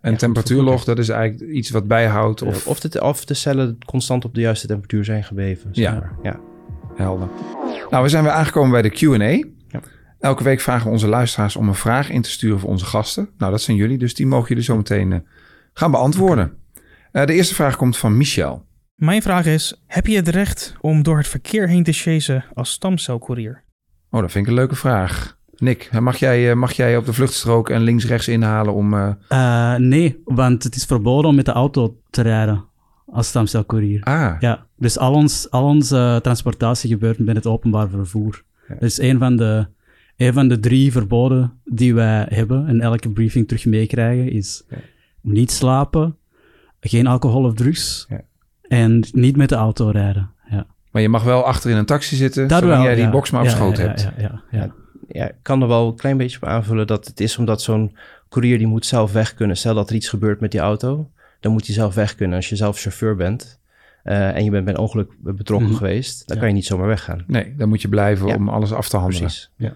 En 0.00 0.11
ja, 0.12 0.16
temperatuurlog, 0.16 0.85
dat 0.85 0.98
is 0.98 1.09
eigenlijk 1.09 1.50
iets 1.50 1.70
wat 1.70 1.87
bijhoudt. 1.88 2.42
of, 2.42 2.66
Of, 2.66 2.81
de, 2.81 3.02
of 3.02 3.24
de 3.24 3.35
cellen 3.35 3.78
constant 3.87 4.24
op 4.24 4.35
de 4.35 4.40
juiste 4.40 4.66
temperatuur 4.66 5.04
zijn 5.04 5.24
gebleven. 5.24 5.68
zeg 5.74 5.85
Ja. 5.85 5.92
maar. 5.92 6.12
ja. 6.22 6.40
helder. 6.96 7.28
Nou, 7.90 8.02
we 8.02 8.09
zijn 8.09 8.22
weer 8.24 8.33
aangekomen 8.33 8.70
bij 8.70 8.83
de 8.83 8.90
Q&A. 8.90 9.46
Elke 10.20 10.42
week 10.44 10.61
vragen 10.61 10.87
we 10.87 10.92
onze 10.92 11.09
luisteraars 11.09 11.57
om 11.57 11.68
een 11.68 11.74
vraag 11.74 12.11
in 12.11 12.22
te 12.22 12.31
sturen 12.31 12.59
voor 12.59 12.68
onze 12.70 12.85
gasten. 12.85 13.28
Nou, 13.38 13.50
dat 13.50 13.61
zijn 13.62 13.76
jullie, 13.76 13.98
dus 13.98 14.14
die 14.14 14.26
mogen 14.26 14.48
jullie 14.48 14.62
zo 14.64 14.76
meteen 14.76 15.11
uh, 15.11 15.18
gaan 15.72 15.90
beantwoorden. 15.90 16.52
Uh, 17.12 17.24
de 17.26 17.33
eerste 17.33 17.54
vraag 17.54 17.76
komt 17.76 17.96
van 17.96 18.16
Michel. 18.16 18.66
Mijn 18.94 19.22
vraag 19.22 19.46
is, 19.46 19.83
heb 19.87 20.07
je 20.07 20.16
het 20.16 20.28
recht 20.28 20.74
om 20.81 21.02
door 21.02 21.16
het 21.16 21.28
verkeer 21.28 21.68
heen 21.68 21.83
te 21.83 21.92
chasen 21.92 22.44
als 22.54 22.70
stamcelcourier? 22.70 23.62
Oh, 24.10 24.20
dat 24.20 24.30
vind 24.30 24.44
ik 24.44 24.50
een 24.50 24.58
leuke 24.58 24.74
vraag. 24.74 25.36
Nick, 25.56 26.00
mag 26.00 26.16
jij, 26.16 26.54
mag 26.54 26.72
jij 26.72 26.96
op 26.96 27.06
de 27.06 27.12
vluchtstrook 27.12 27.70
en 27.70 27.80
links-rechts 27.80 28.28
inhalen 28.28 28.74
om... 28.74 28.94
Uh... 28.94 29.76
nee, 29.76 30.22
want 30.24 30.62
het 30.62 30.76
is 30.76 30.84
verboden 30.84 31.30
om 31.30 31.36
met 31.36 31.44
de 31.44 31.52
auto 31.52 31.96
te 32.10 32.22
rijden 32.22 32.64
als 33.06 33.28
stamcelcourier. 33.28 34.02
Ah. 34.02 34.36
Ja, 34.40 34.66
dus 34.76 34.98
al, 34.98 35.14
ons, 35.14 35.50
al 35.50 35.64
onze 35.64 36.18
transportatie 36.22 36.90
gebeurt 36.90 37.18
met 37.18 37.36
het 37.36 37.46
openbaar 37.46 37.88
vervoer. 37.88 38.42
Ja. 38.68 38.74
Dat 38.74 38.82
is 38.82 38.98
een 38.98 39.18
van, 39.18 39.36
de, 39.36 39.66
een 40.16 40.32
van 40.32 40.48
de 40.48 40.60
drie 40.60 40.92
verboden 40.92 41.60
die 41.64 41.94
wij 41.94 42.26
hebben 42.28 42.66
en 42.66 42.80
elke 42.80 43.10
briefing 43.10 43.48
terug 43.48 43.64
meekrijgen, 43.64 44.30
is 44.32 44.64
ja. 44.68 44.76
niet 45.20 45.50
slapen, 45.50 46.16
geen 46.80 47.06
alcohol 47.06 47.44
of 47.44 47.54
drugs 47.54 48.06
ja. 48.08 48.20
en 48.62 49.04
niet 49.12 49.36
met 49.36 49.48
de 49.48 49.54
auto 49.54 49.90
rijden. 49.90 50.30
Ja. 50.50 50.66
Maar 50.90 51.03
je 51.03 51.09
mag 51.09 51.22
wel 51.22 51.44
achter 51.44 51.70
in 51.70 51.77
een 51.77 51.85
taxi 51.87 52.16
zitten, 52.16 52.48
Dat 52.48 52.59
zolang 52.61 52.83
wel, 52.83 52.87
jij 52.92 53.03
die 53.03 53.11
box 53.11 53.31
maar 53.31 53.40
op 53.40 53.46
Ja, 53.46 53.53
schoot 53.55 53.77
ja, 53.77 53.83
hebt. 53.83 54.01
Ja, 54.03 54.12
ja, 54.18 54.42
ja. 54.51 54.72
Ja, 55.09 55.29
ik 55.29 55.35
kan 55.42 55.62
er 55.62 55.68
wel 55.68 55.88
een 55.88 55.96
klein 55.96 56.16
beetje 56.16 56.37
op 56.37 56.48
aanvullen 56.48 56.87
dat 56.87 57.07
het 57.07 57.20
is 57.20 57.38
omdat 57.38 57.62
zo'n 57.62 57.96
courier 58.29 58.59
die 58.59 58.66
moet 58.66 58.87
zelf 58.87 59.12
weg 59.12 59.35
kunnen. 59.35 59.57
Stel 59.57 59.74
dat 59.74 59.88
er 59.90 59.96
iets 59.96 60.09
gebeurt 60.09 60.40
met 60.40 60.51
die 60.51 60.61
auto, 60.61 61.11
dan 61.40 61.53
moet 61.53 61.66
hij 61.66 61.74
zelf 61.74 61.94
weg 61.94 62.14
kunnen. 62.14 62.37
Als 62.37 62.48
je 62.48 62.57
zelf 62.57 62.81
chauffeur 62.81 63.16
bent 63.16 63.59
uh, 64.05 64.37
en 64.37 64.44
je 64.44 64.51
bent 64.51 64.64
bij 64.64 64.74
een 64.74 64.81
ongeluk 64.81 65.11
betrokken 65.18 65.68
Mhm. 65.68 65.77
geweest, 65.79 66.27
dan 66.27 66.37
Ja. 66.37 66.42
kan 66.42 66.51
je 66.51 66.57
niet 66.57 66.66
zomaar 66.66 66.87
weggaan. 66.87 67.24
Nee, 67.27 67.55
dan 67.57 67.68
moet 67.68 67.83
je 67.83 67.88
blijven 67.88 68.27
Ja. 68.27 68.35
om 68.35 68.48
alles 68.48 68.72
af 68.72 68.88
te 68.88 68.96
handelen. 68.96 69.22
Precies. 69.22 69.51
Ja. 69.57 69.74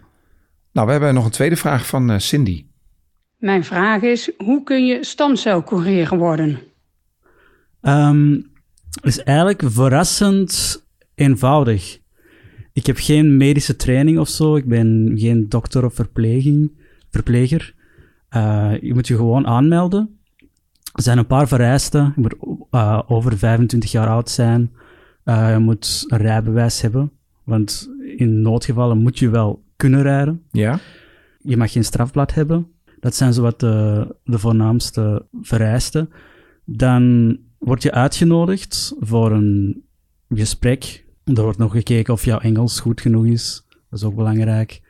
Nou, 0.72 0.86
we 0.86 0.92
hebben 0.92 1.14
nog 1.14 1.24
een 1.24 1.30
tweede 1.30 1.56
vraag 1.56 1.86
van 1.86 2.10
eh, 2.10 2.18
Cindy. 2.18 2.64
Mijn 3.36 3.64
vraag 3.64 4.02
is, 4.02 4.30
hoe 4.36 4.62
kun 4.64 4.86
je 4.86 5.04
stamcelcourier 5.04 6.16
worden? 6.16 6.58
Ehm, 7.80 8.40
is 9.02 9.22
eigenlijk 9.22 9.62
verrassend 9.66 10.82
eenvoudig. 11.22 12.00
Ik 12.72 12.86
heb 12.86 12.96
geen 12.98 13.36
medische 13.36 13.76
training 13.76 14.18
of 14.18 14.28
zo. 14.28 14.56
Ik 14.56 14.66
ben 14.66 15.12
geen 15.14 15.48
dokter 15.48 15.84
of 15.84 15.94
verpleging, 15.94 16.72
verpleger. 17.10 17.74
Eh, 18.28 18.72
je 18.80 18.94
moet 18.94 19.06
je 19.06 19.16
gewoon 19.16 19.46
aanmelden. 19.46 20.18
Er 20.94 21.02
zijn 21.02 21.18
een 21.18 21.26
paar 21.26 21.48
vereisten. 21.48 22.12
Je 22.16 22.20
moet 22.20 22.34
eh, 22.70 23.00
over 23.06 23.38
25 23.38 23.92
jaar 23.92 24.08
oud 24.08 24.30
zijn. 24.30 24.72
Eh, 25.24 25.52
je 25.52 25.58
moet 25.58 26.04
een 26.08 26.18
rijbewijs 26.18 26.80
hebben. 26.80 27.12
Want 27.44 27.90
in 28.16 28.42
noodgevallen 28.42 28.98
moet 28.98 29.18
je 29.18 29.30
wel 29.30 29.64
kunnen 29.76 30.02
rijden. 30.02 30.42
Ja? 30.50 30.78
Je 31.38 31.56
mag 31.56 31.72
geen 31.72 31.84
strafblad 31.84 32.34
hebben. 32.34 32.66
Dat 33.00 33.14
zijn 33.14 33.32
zowat 33.32 33.60
de, 33.60 34.06
de 34.24 34.38
voornaamste 34.38 35.26
vereisten. 35.40 36.10
Dan 36.64 37.36
word 37.58 37.82
je 37.82 37.92
uitgenodigd 37.92 38.94
voor 39.00 39.32
een 39.32 39.82
gesprek. 40.28 41.01
Er 41.24 41.42
wordt 41.42 41.58
nog 41.58 41.72
gekeken 41.72 42.12
of 42.12 42.24
jouw 42.24 42.38
Engels 42.38 42.80
goed 42.80 43.00
genoeg 43.00 43.26
is. 43.26 43.64
Dat 43.90 43.98
is 43.98 44.04
ook 44.04 44.14
belangrijk. 44.14 44.80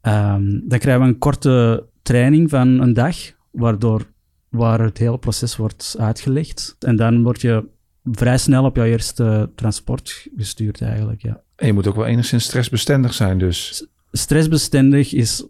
Ehm, 0.00 0.60
dan 0.64 0.78
krijgen 0.78 1.02
we 1.02 1.08
een 1.08 1.18
korte 1.18 1.86
training 2.02 2.50
van 2.50 2.68
een 2.80 2.92
dag, 2.92 3.16
waardoor, 3.50 4.06
waar 4.48 4.80
het 4.80 4.98
hele 4.98 5.18
proces 5.18 5.56
wordt 5.56 5.96
uitgelegd. 5.98 6.76
En 6.78 6.96
dan 6.96 7.22
word 7.22 7.40
je 7.40 7.64
vrij 8.04 8.38
snel 8.38 8.64
op 8.64 8.76
jouw 8.76 8.84
eerste 8.84 9.50
transport 9.54 10.28
gestuurd 10.36 10.82
eigenlijk, 10.82 11.22
ja. 11.22 11.42
En 11.56 11.66
je 11.66 11.72
moet 11.72 11.86
ook 11.86 11.96
wel 11.96 12.06
enigszins 12.06 12.44
stressbestendig 12.44 13.14
zijn 13.14 13.38
dus. 13.38 13.86
Stressbestendig 14.12 15.12
is, 15.12 15.46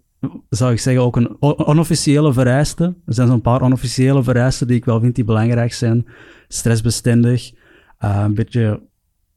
zou 0.51 0.73
ik 0.73 0.79
zeggen, 0.79 1.03
ook 1.03 1.17
een 1.17 1.37
onofficiële 1.41 2.33
vereiste. 2.33 2.85
Er 3.07 3.15
zijn 3.15 3.29
zo'n 3.29 3.41
paar 3.41 3.63
onofficiële 3.63 4.23
vereisten 4.23 4.67
die 4.67 4.77
ik 4.77 4.85
wel 4.85 5.01
vind 5.01 5.15
die 5.15 5.25
belangrijk 5.25 5.73
zijn. 5.73 6.07
Stressbestendig, 6.49 7.53
eh, 7.99 8.23
een 8.25 8.35
beetje 8.35 8.88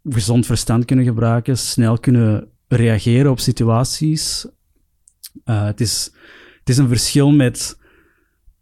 gezond 0.09 0.45
verstand 0.45 0.85
kunnen 0.85 1.05
gebruiken, 1.05 1.57
snel 1.57 1.99
kunnen 1.99 2.47
reageren 2.67 3.31
op 3.31 3.39
situaties. 3.39 4.47
Eh, 5.43 5.65
het, 5.65 5.81
is, 5.81 6.11
het 6.59 6.69
is 6.69 6.77
een 6.77 6.87
verschil 6.87 7.31
met 7.31 7.79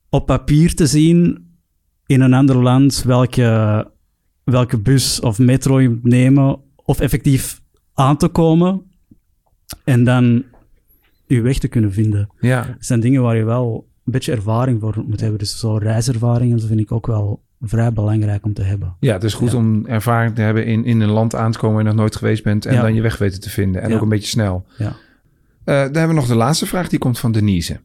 op 0.10 0.26
papier 0.26 0.76
te 0.76 0.88
zien 0.88 1.48
in 2.06 2.22
een 2.22 2.34
ander 2.34 2.58
land 2.58 3.04
welke, 3.04 3.92
welke 4.44 4.78
bus 4.78 5.20
of 5.20 5.40
metro 5.40 5.80
je 5.80 5.90
moet 5.90 6.04
nemen, 6.04 6.62
of 6.76 7.00
effectief 7.00 7.62
aan 7.94 8.18
te 8.18 8.28
komen 8.28 8.82
en 9.84 10.04
dan 10.04 10.44
je 11.28 11.42
weg 11.42 11.58
te 11.58 11.68
kunnen 11.68 11.94
vinden. 11.94 12.30
Ja. 12.40 12.64
Dat 12.64 12.76
zijn 12.80 13.00
dingen 13.00 13.22
waar 13.22 13.38
je 13.38 13.44
wel 13.44 13.88
een 14.06 14.12
beetje 14.12 14.32
ervaring 14.32 14.82
voor 14.82 15.04
moet 15.08 15.20
hebben. 15.20 15.40
Dus 15.40 15.60
zo 15.60 15.78
reiservaringen 15.78 16.58
dat 16.58 16.68
vind 16.68 16.80
ik 16.80 16.92
ook 16.92 17.08
wel 17.08 17.44
vrij 17.62 17.94
belangrijk 17.94 18.46
om 18.46 18.54
te 18.54 18.62
hebben. 18.64 18.96
Ja, 19.00 19.14
het 19.14 19.24
is 19.24 19.34
goed 19.34 19.52
Ja. 19.52 19.58
om 19.58 19.86
ervaring 19.86 20.36
te 20.36 20.42
hebben 20.42 20.66
in, 20.66 20.86
in 20.86 21.00
een 21.02 21.10
land 21.10 21.36
aan 21.36 21.52
te 21.52 21.58
komen 21.60 21.76
waar 21.76 21.84
je 21.86 21.90
nog 21.92 22.00
nooit 22.00 22.16
geweest 22.16 22.44
bent. 22.44 22.66
En 22.66 22.74
Ja. 22.74 22.82
dan 22.82 22.94
je 22.96 23.02
weg 23.02 23.18
weten 23.18 23.40
te 23.42 23.50
vinden. 23.50 23.82
En 23.82 23.90
Ja. 23.90 23.96
ook 23.96 24.02
een 24.02 24.10
beetje 24.10 24.28
snel. 24.30 24.66
Ja. 24.78 24.86
Eh, 24.88 24.96
dan 25.66 25.76
hebben 25.76 26.08
we 26.08 26.14
nog 26.14 26.28
de 26.28 26.36
laatste 26.36 26.66
vraag, 26.66 26.90
die 26.90 27.00
komt 27.00 27.20
van 27.20 27.32
Denise. 27.32 27.80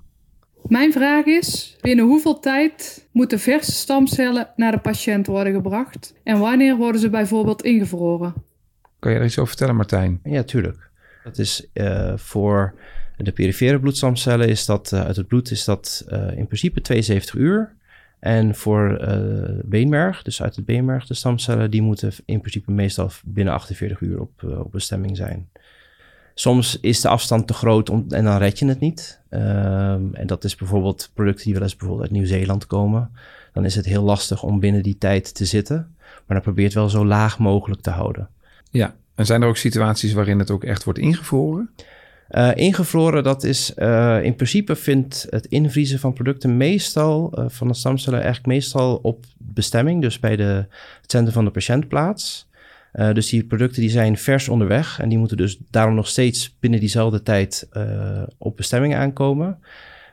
Mijn 0.63 0.93
vraag 0.93 1.25
is: 1.25 1.77
binnen 1.81 2.05
hoeveel 2.05 2.41
tijd 2.41 3.07
moeten 3.13 3.39
verse 3.39 3.73
stamcellen 3.73 4.49
naar 4.57 4.73
de 4.73 4.79
patiënt 4.79 5.27
worden 5.27 5.53
gebracht? 5.53 6.15
En 6.25 6.39
wanneer 6.39 6.77
worden 6.77 7.01
ze 7.01 7.11
bijvoorbeeld 7.11 7.63
ingevroren? 7.63 8.35
Kan 8.99 9.13
je 9.13 9.19
er 9.19 9.25
iets 9.25 9.35
over 9.39 9.49
vertellen, 9.49 9.77
Martijn? 9.77 10.21
Ja, 10.23 10.43
tuurlijk. 10.43 10.91
Dat 11.25 11.39
is 11.39 11.67
eh, 11.73 12.13
voor 12.17 12.75
de 13.17 13.33
perifere 13.33 13.81
bloedstamcellen 13.81 14.49
is 14.49 14.65
dat 14.67 14.93
eh, 14.93 15.01
uit 15.05 15.17
het 15.17 15.27
bloed 15.27 15.51
is 15.51 15.65
dat 15.65 16.05
eh, 16.09 16.37
in 16.37 16.47
principe 16.47 16.81
72 16.81 17.35
uur. 17.35 17.75
En 18.25 18.55
voor 18.55 18.97
eh, 18.97 19.19
beenmerg, 19.65 20.23
dus 20.23 20.43
uit 20.43 20.57
het 20.57 20.65
beenmerg 20.65 21.07
de 21.07 21.15
stamcellen, 21.15 21.71
die 21.71 21.83
moeten 21.83 22.13
in 22.25 22.41
principe 22.41 22.73
meestal 22.73 23.11
binnen 23.25 23.55
48 23.55 24.01
uur 24.01 24.21
op, 24.21 24.31
eh, 24.43 24.61
op 24.61 24.73
bestemming 24.73 25.17
zijn. 25.17 25.49
Soms 26.35 26.81
is 26.81 27.01
de 27.01 27.09
afstand 27.09 27.47
te 27.47 27.55
groot 27.55 27.89
en 27.89 28.25
dan 28.25 28.37
red 28.37 28.59
je 28.59 28.67
het 28.67 28.81
niet. 28.81 29.21
Ehm, 29.29 30.03
en 30.13 30.27
dat 30.27 30.45
is 30.45 30.55
bijvoorbeeld 30.55 31.11
producten 31.15 31.45
die 31.45 31.55
wel 31.55 31.63
eens 31.63 31.77
bijvoorbeeld 31.77 32.09
uit 32.09 32.19
Nieuw-Zeeland 32.19 32.67
komen. 32.67 33.11
Dan 33.53 33.65
is 33.65 33.75
het 33.75 33.85
heel 33.85 34.03
lastig 34.03 34.43
om 34.43 34.61
binnen 34.61 34.83
die 34.83 34.99
tijd 34.99 35.35
te 35.35 35.45
zitten. 35.45 35.95
Maar 35.99 36.37
dan 36.37 36.41
probeer 36.41 36.63
je 36.63 36.69
het 36.69 36.79
wel 36.79 36.89
zo 36.89 37.07
laag 37.07 37.39
mogelijk 37.39 37.81
te 37.81 37.91
houden. 37.91 38.29
Ja. 38.71 38.95
En 39.15 39.27
zijn 39.27 39.43
er 39.43 39.49
ook 39.49 39.57
situaties 39.57 40.13
waarin 40.13 40.39
het 40.39 40.51
ook 40.51 40.65
echt 40.65 40.85
wordt 40.85 40.99
ingevroren? 40.99 41.71
Uh, 42.31 42.51
ingevroren, 42.55 43.23
dat 43.23 43.45
is 43.45 43.73
uh, 43.77 44.23
in 44.23 44.35
principe 44.35 44.77
vindt 44.77 45.27
het 45.31 45.47
invriezen 45.47 45.99
van 45.99 46.13
producten 46.13 46.57
meestal 46.57 47.33
uh, 47.39 47.45
van 47.49 47.69
de 47.69 47.75
stamcellen 47.75 48.19
eigenlijk 48.19 48.47
meestal 48.47 48.99
op 49.03 49.25
bestemming, 49.39 50.03
dus 50.03 50.21
bij 50.21 50.37
de, 50.37 50.67
het 51.01 51.11
centrum 51.11 51.33
van 51.33 51.45
de 51.45 51.51
patiënt 51.51 51.89
plaats. 51.89 52.49
dus 52.93 53.29
die 53.29 53.45
producten 53.45 53.81
die 53.81 53.91
zijn 53.91 54.19
vers 54.19 54.49
onderweg 54.49 55.01
en 55.01 55.09
die 55.09 55.19
moeten 55.19 55.37
dus 55.37 55.59
daarom 55.71 55.95
nog 55.95 56.09
steeds 56.09 56.57
binnen 56.61 56.81
diezelfde 56.81 57.23
tijd 57.23 57.69
op 58.39 58.57
bestemming 58.57 58.95
aankomen. 58.95 59.59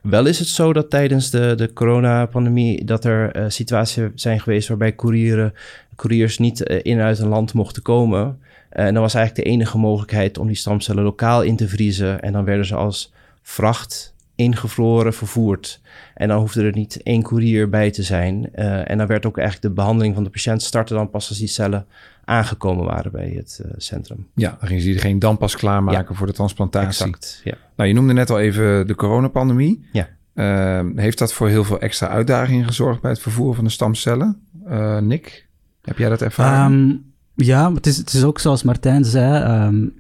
Wel 0.02 0.26
is 0.26 0.40
het 0.40 0.48
zo 0.48 0.74
dat 0.74 0.90
tijdens 0.90 1.30
de, 1.30 1.56
de 1.56 1.74
coronapandemie 1.74 2.86
dat 2.86 3.06
er 3.06 3.52
situaties 3.52 4.04
zijn 4.16 4.40
geweest 4.40 4.68
waarbij 4.68 4.96
courieren, 4.96 5.54
couriers 5.96 6.38
niet 6.38 6.60
in 6.60 7.00
en 7.00 7.06
uit 7.06 7.20
een 7.20 7.28
land 7.28 7.54
mochten 7.54 7.82
komen. 7.82 8.40
Uh, 8.74 8.86
en 8.86 8.94
dat 8.94 9.04
was 9.04 9.14
eigenlijk 9.14 9.46
de 9.48 9.54
enige 9.54 9.78
mogelijkheid 9.78 10.38
om 10.38 10.48
die 10.48 10.56
stamcellen 10.56 11.04
lokaal 11.04 11.42
in 11.42 11.56
te 11.56 11.68
vriezen. 11.68 12.22
En 12.22 12.34
dan 12.34 12.46
werden 12.46 12.66
ze 12.66 12.76
als 12.76 13.12
vracht 13.42 14.11
ingevroren 14.42 15.14
vervoerd. 15.14 15.82
En 16.14 16.28
dan 16.28 16.40
hoefde 16.40 16.64
er 16.64 16.74
niet 16.74 17.04
één 17.04 17.22
koerier 17.22 17.70
bij 17.70 17.92
te 17.92 18.04
zijn. 18.04 18.50
Uh, 18.56 18.90
en 18.90 18.98
dan 18.98 19.08
werd 19.08 19.26
ook 19.26 19.38
eigenlijk 19.38 19.68
de 19.68 19.82
behandeling 19.82 20.14
van 20.16 20.24
de 20.24 20.30
patiënt 20.30 20.62
starten 20.62 20.96
dan 20.96 21.10
pas 21.10 21.30
als 21.30 21.38
die 21.38 21.48
cellen 21.48 21.86
aangekomen 22.26 22.86
waren 22.86 23.12
bij 23.12 23.34
het 23.36 23.62
uh, 23.66 23.72
centrum. 23.78 24.28
Ja, 24.36 24.58
dan 24.60 24.68
gingen 24.68 24.84
ze 24.84 24.98
geen 24.98 25.20
dan 25.20 25.38
pas 25.38 25.56
klaarmaken 25.56 26.06
ja. 26.10 26.16
voor 26.16 26.28
de 26.28 26.34
transplantatie. 26.34 27.06
Exact, 27.06 27.42
ja. 27.44 27.54
Nou, 27.76 27.90
je 27.90 27.96
noemde 27.96 28.14
net 28.14 28.30
al 28.30 28.40
even 28.40 28.88
de 28.88 28.96
coronapandemie. 28.96 29.86
Ja. 29.92 30.10
Uh, 30.36 30.90
heeft 30.96 31.18
dat 31.18 31.34
voor 31.34 31.48
heel 31.48 31.64
veel 31.64 31.80
extra 31.80 32.08
uitdagingen 32.08 32.66
gezorgd 32.66 33.02
bij 33.02 33.12
het 33.12 33.20
vervoeren 33.20 33.56
van 33.56 33.64
de 33.64 33.70
stamcellen? 33.70 34.40
Uh, 34.68 34.98
Nick, 34.98 35.48
heb 35.82 35.98
jij 35.98 36.10
dat 36.10 36.22
ervaren? 36.22 36.72
Um, 36.72 37.14
ja, 37.36 37.74
het 37.74 37.88
is, 37.88 37.98
het 37.98 38.14
is 38.14 38.24
ook 38.24 38.40
zoals 38.40 38.64
Martijn 38.64 39.06
zei. 39.06 39.66
Um, 39.66 40.00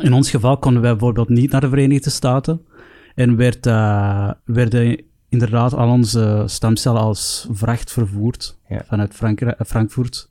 in 0.00 0.12
ons 0.12 0.30
geval 0.30 0.58
konden 0.58 0.82
wij 0.82 0.90
bijvoorbeeld 0.90 1.28
niet 1.28 1.50
naar 1.50 1.60
de 1.60 1.68
Verenigde 1.68 2.10
Staten. 2.10 2.60
En 3.14 3.36
werd, 3.36 3.66
uh, 3.66 4.30
werden 4.44 5.02
inderdaad 5.28 5.74
al 5.74 5.88
onze 5.88 6.42
stamcellen 6.46 7.00
als 7.00 7.48
vracht 7.50 7.92
vervoerd 7.92 8.58
ja. 8.68 8.82
vanuit 8.86 9.14
Frank 9.14 9.54
Frankfurt. 9.66 10.30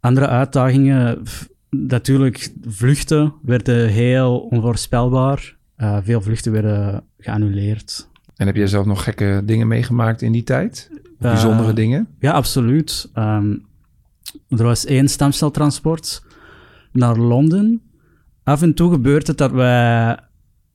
Andere 0.00 0.26
uitdagingen, 0.26 1.22
natuurlijk, 1.70 2.52
vluchten 2.66 3.34
werden 3.42 3.88
heel 3.88 4.38
onvoorspelbaar. 4.38 5.56
Uh, 5.78 5.98
veel 6.02 6.20
vluchten 6.20 6.52
werden 6.52 7.04
geannuleerd. 7.18 8.08
En 8.36 8.46
heb 8.46 8.56
jij 8.56 8.66
zelf 8.66 8.86
nog 8.86 9.04
gekke 9.04 9.42
dingen 9.44 9.68
meegemaakt 9.68 10.22
in 10.22 10.32
die 10.32 10.42
tijd? 10.42 10.90
Bijzondere 11.18 11.72
dingen? 11.72 12.08
Ja, 12.18 12.32
absoluut. 12.32 13.10
Um, 13.14 13.66
er 14.48 14.64
was 14.64 14.84
één 14.84 15.08
stamceltransport 15.08 16.22
naar 16.92 17.16
Londen. 17.16 17.82
af 18.42 18.62
en 18.62 18.74
toe 18.74 18.90
gebeurt 18.90 19.26
het 19.26 19.38
dat 19.38 19.50
wij 19.50 20.18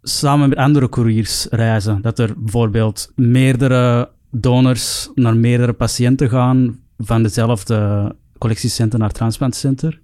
samen 0.04 0.50
met 0.50 0.58
andere 0.58 0.90
couriers 0.90 1.48
reizen. 1.50 2.02
Dat 2.02 2.20
er 2.20 2.34
bijvoorbeeld 2.38 3.12
meerdere 3.16 4.10
donors 4.32 5.10
naar 5.16 5.36
meerdere 5.36 5.74
patiënten 5.74 6.30
gaan 6.30 6.80
van 6.98 7.24
dezelfde 7.24 8.12
collectiecentrum 8.38 9.02
naar 9.02 9.12
transplantcenter. 9.12 10.02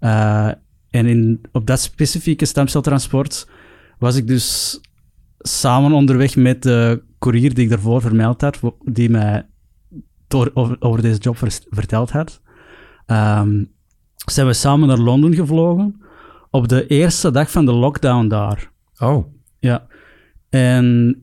Uh, 0.00 0.46
en 0.90 1.06
in, 1.06 1.40
op 1.52 1.66
dat 1.66 1.80
specifieke 1.80 2.44
stemceltransport 2.44 3.48
was 3.98 4.16
ik 4.16 4.26
dus 4.26 4.80
samen 5.38 5.92
onderweg 5.92 6.36
met 6.36 6.62
de 6.62 7.02
courier 7.18 7.54
die 7.54 7.64
ik 7.64 7.70
daarvoor 7.70 8.00
vermeld 8.00 8.40
had, 8.40 8.60
die 8.82 9.10
mij 9.10 9.46
door, 10.28 10.50
over, 10.78 11.02
deze 11.02 11.18
job 11.18 11.36
verteld 11.70 12.10
had. 12.10 12.40
Um, 13.06 13.72
zijn 14.26 14.46
we 14.46 14.52
samen 14.52 14.88
naar 14.88 14.98
Londen 14.98 15.34
gevlogen 15.34 16.02
op 16.50 16.68
de 16.68 16.86
eerste 16.86 17.30
dag 17.30 17.50
van 17.50 17.64
de 17.64 17.72
lockdown 17.72 18.28
daar. 18.28 18.72
Oh. 18.98 19.26
Ja. 19.58 19.86
En 20.48 21.16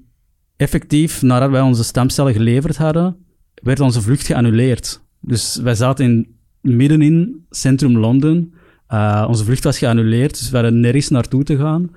effectief, 0.58 1.22
nadat 1.22 1.50
wij 1.50 1.62
onze 1.62 1.84
stamcellen 1.84 2.34
geleverd 2.34 2.78
hadden, 2.78 3.26
werd 3.54 3.80
onze 3.80 4.02
vlucht 4.02 4.26
geannuleerd. 4.26 5.02
Dus 5.20 5.56
wij 5.56 5.76
zaten 5.76 6.06
in, 6.06 6.36
midden 6.62 7.02
in 7.02 7.46
centrum 7.50 7.98
Londen. 7.98 8.54
Uh, 8.90 9.26
onze 9.28 9.44
vlucht 9.44 9.64
was 9.64 9.78
geannuleerd, 9.78 10.40
dus 10.40 10.50
we 10.50 10.56
hadden 10.56 10.80
nergens 10.80 11.10
naartoe 11.10 11.44
te 11.44 11.58
gaan. 11.58 11.90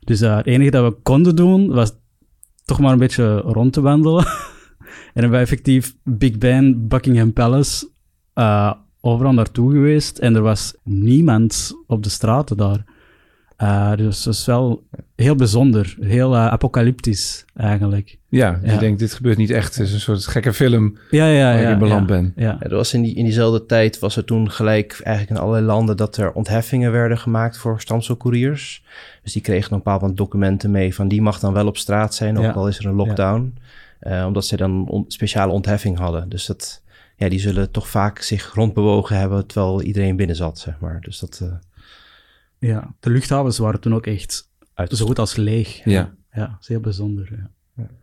Dus 0.00 0.22
uh, 0.22 0.36
het 0.36 0.46
enige 0.46 0.70
dat 0.70 0.92
we 0.92 1.00
konden 1.02 1.36
doen, 1.36 1.68
was 1.68 1.92
toch 2.64 2.80
maar 2.80 2.92
een 2.92 2.98
beetje 2.98 3.36
rond 3.36 3.72
te 3.72 3.80
wandelen. 3.80 4.24
en 5.14 5.20
hebben 5.20 5.30
we 5.30 5.36
effectief 5.36 5.96
Big 6.04 6.38
Ben, 6.38 6.88
Buckingham 6.88 7.32
Palace, 7.32 7.88
uh, 8.34 8.72
overal 9.00 9.32
naartoe 9.32 9.72
geweest. 9.72 10.18
En 10.18 10.34
er 10.34 10.42
was 10.42 10.74
niemand 10.84 11.72
op 11.86 12.02
de 12.02 12.08
straten 12.08 12.56
daar. 12.56 12.84
Uh, 13.62 13.96
dus 13.96 14.22
dat 14.22 14.34
is 14.34 14.44
wel 14.44 14.82
heel 15.16 15.34
bijzonder, 15.34 15.96
heel 16.00 16.34
uh, 16.34 16.46
apocalyptisch 16.46 17.44
eigenlijk. 17.56 18.18
Ja, 18.28 18.60
je 18.64 18.76
denkt, 18.76 18.98
dit 18.98 19.12
gebeurt 19.12 19.36
niet 19.36 19.50
echt. 19.50 19.76
Het 19.76 19.86
is 19.86 19.92
een 19.92 20.00
soort 20.00 20.26
gekke 20.26 20.52
film 20.52 20.98
ja, 21.10 21.26
ja, 21.26 21.52
waar 21.52 21.62
ja, 21.62 21.70
je 21.70 21.76
beland 21.76 22.08
ja, 22.08 22.14
bent. 22.14 22.32
Ja. 22.36 22.56
Er 22.60 22.74
was 22.74 22.94
in, 22.94 23.02
die, 23.02 23.14
in 23.14 23.24
diezelfde 23.24 23.66
tijd 23.66 23.98
was 23.98 24.16
er 24.16 24.24
toen 24.24 24.50
gelijk 24.50 25.00
eigenlijk 25.02 25.36
in 25.36 25.44
allerlei 25.46 25.66
landen 25.66 25.96
dat 25.96 26.16
er 26.16 26.32
ontheffingen 26.32 26.92
werden 26.92 27.18
gemaakt 27.18 27.58
voor 27.58 27.80
stamcelcouriers. 27.80 28.84
Dus 29.22 29.32
die 29.32 29.42
kregen 29.42 29.72
een 29.72 29.78
bepaald 29.78 30.00
moment 30.00 30.18
documenten 30.18 30.70
mee 30.70 30.94
van 30.94 31.08
die 31.08 31.22
mag 31.22 31.38
dan 31.38 31.52
wel 31.52 31.66
op 31.66 31.76
straat 31.76 32.14
zijn, 32.14 32.38
ook 32.38 32.54
al 32.54 32.68
is 32.68 32.78
er 32.78 32.86
een 32.86 32.94
lockdown. 32.94 33.58
Uh, 34.02 34.24
omdat 34.26 34.46
ze 34.46 34.56
dan 34.56 34.88
on, 34.88 35.04
speciale 35.08 35.52
ontheffing 35.52 35.98
hadden. 35.98 36.28
Dus 36.28 36.46
dat, 36.46 36.82
ja, 37.16 37.28
die 37.28 37.40
zullen 37.40 37.70
toch 37.70 37.88
vaak 37.88 38.18
zich 38.18 38.54
rondbewogen 38.54 39.16
hebben 39.16 39.46
terwijl 39.46 39.82
iedereen 39.82 40.16
binnen 40.16 40.36
zat, 40.36 40.58
zeg 40.58 40.78
maar. 40.78 41.00
Dus 41.00 41.18
dat... 41.18 41.42
Ja, 42.60 42.94
de 43.00 43.10
luchthavens 43.10 43.58
waren 43.58 43.80
toen 43.80 43.94
ook 43.94 44.06
echt 44.06 44.48
Uit 44.74 44.96
zo 44.96 45.06
goed 45.06 45.18
als 45.18 45.36
leeg. 45.36 45.84
Ja. 45.84 46.14
Ja, 46.32 46.56
zeer 46.60 46.80
bijzonder. 46.80 47.28
Ja. 47.36 47.50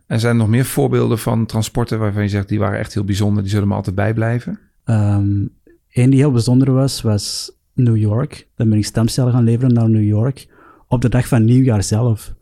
En 0.06 0.20
zijn 0.20 0.32
er 0.32 0.38
nog 0.38 0.48
meer 0.48 0.64
voorbeelden 0.64 1.18
van 1.18 1.46
transporten 1.46 1.98
waarvan 1.98 2.22
je 2.22 2.28
zegt 2.28 2.48
die 2.48 2.58
waren 2.58 2.78
echt 2.78 2.94
heel 2.94 3.04
bijzonder, 3.04 3.42
die 3.42 3.52
zullen 3.52 3.68
me 3.68 3.74
altijd 3.74 3.96
bijblijven? 3.96 4.58
Um, 4.84 5.56
Eén 5.92 6.10
die 6.10 6.18
heel 6.18 6.32
bijzonder 6.32 6.72
was, 6.72 7.02
was 7.02 7.52
New 7.72 7.96
York. 7.96 8.48
Dan 8.56 8.68
ben 8.68 8.78
ik 8.78 8.84
stemcellen 8.84 9.32
gaan 9.32 9.44
leveren 9.44 9.72
naar 9.72 9.90
New 9.90 10.04
York 10.04 10.48
op 10.86 11.00
de 11.00 11.08
dag 11.08 11.28
van 11.28 11.44
nieuwjaar 11.44 11.82
zelf. 11.82 12.34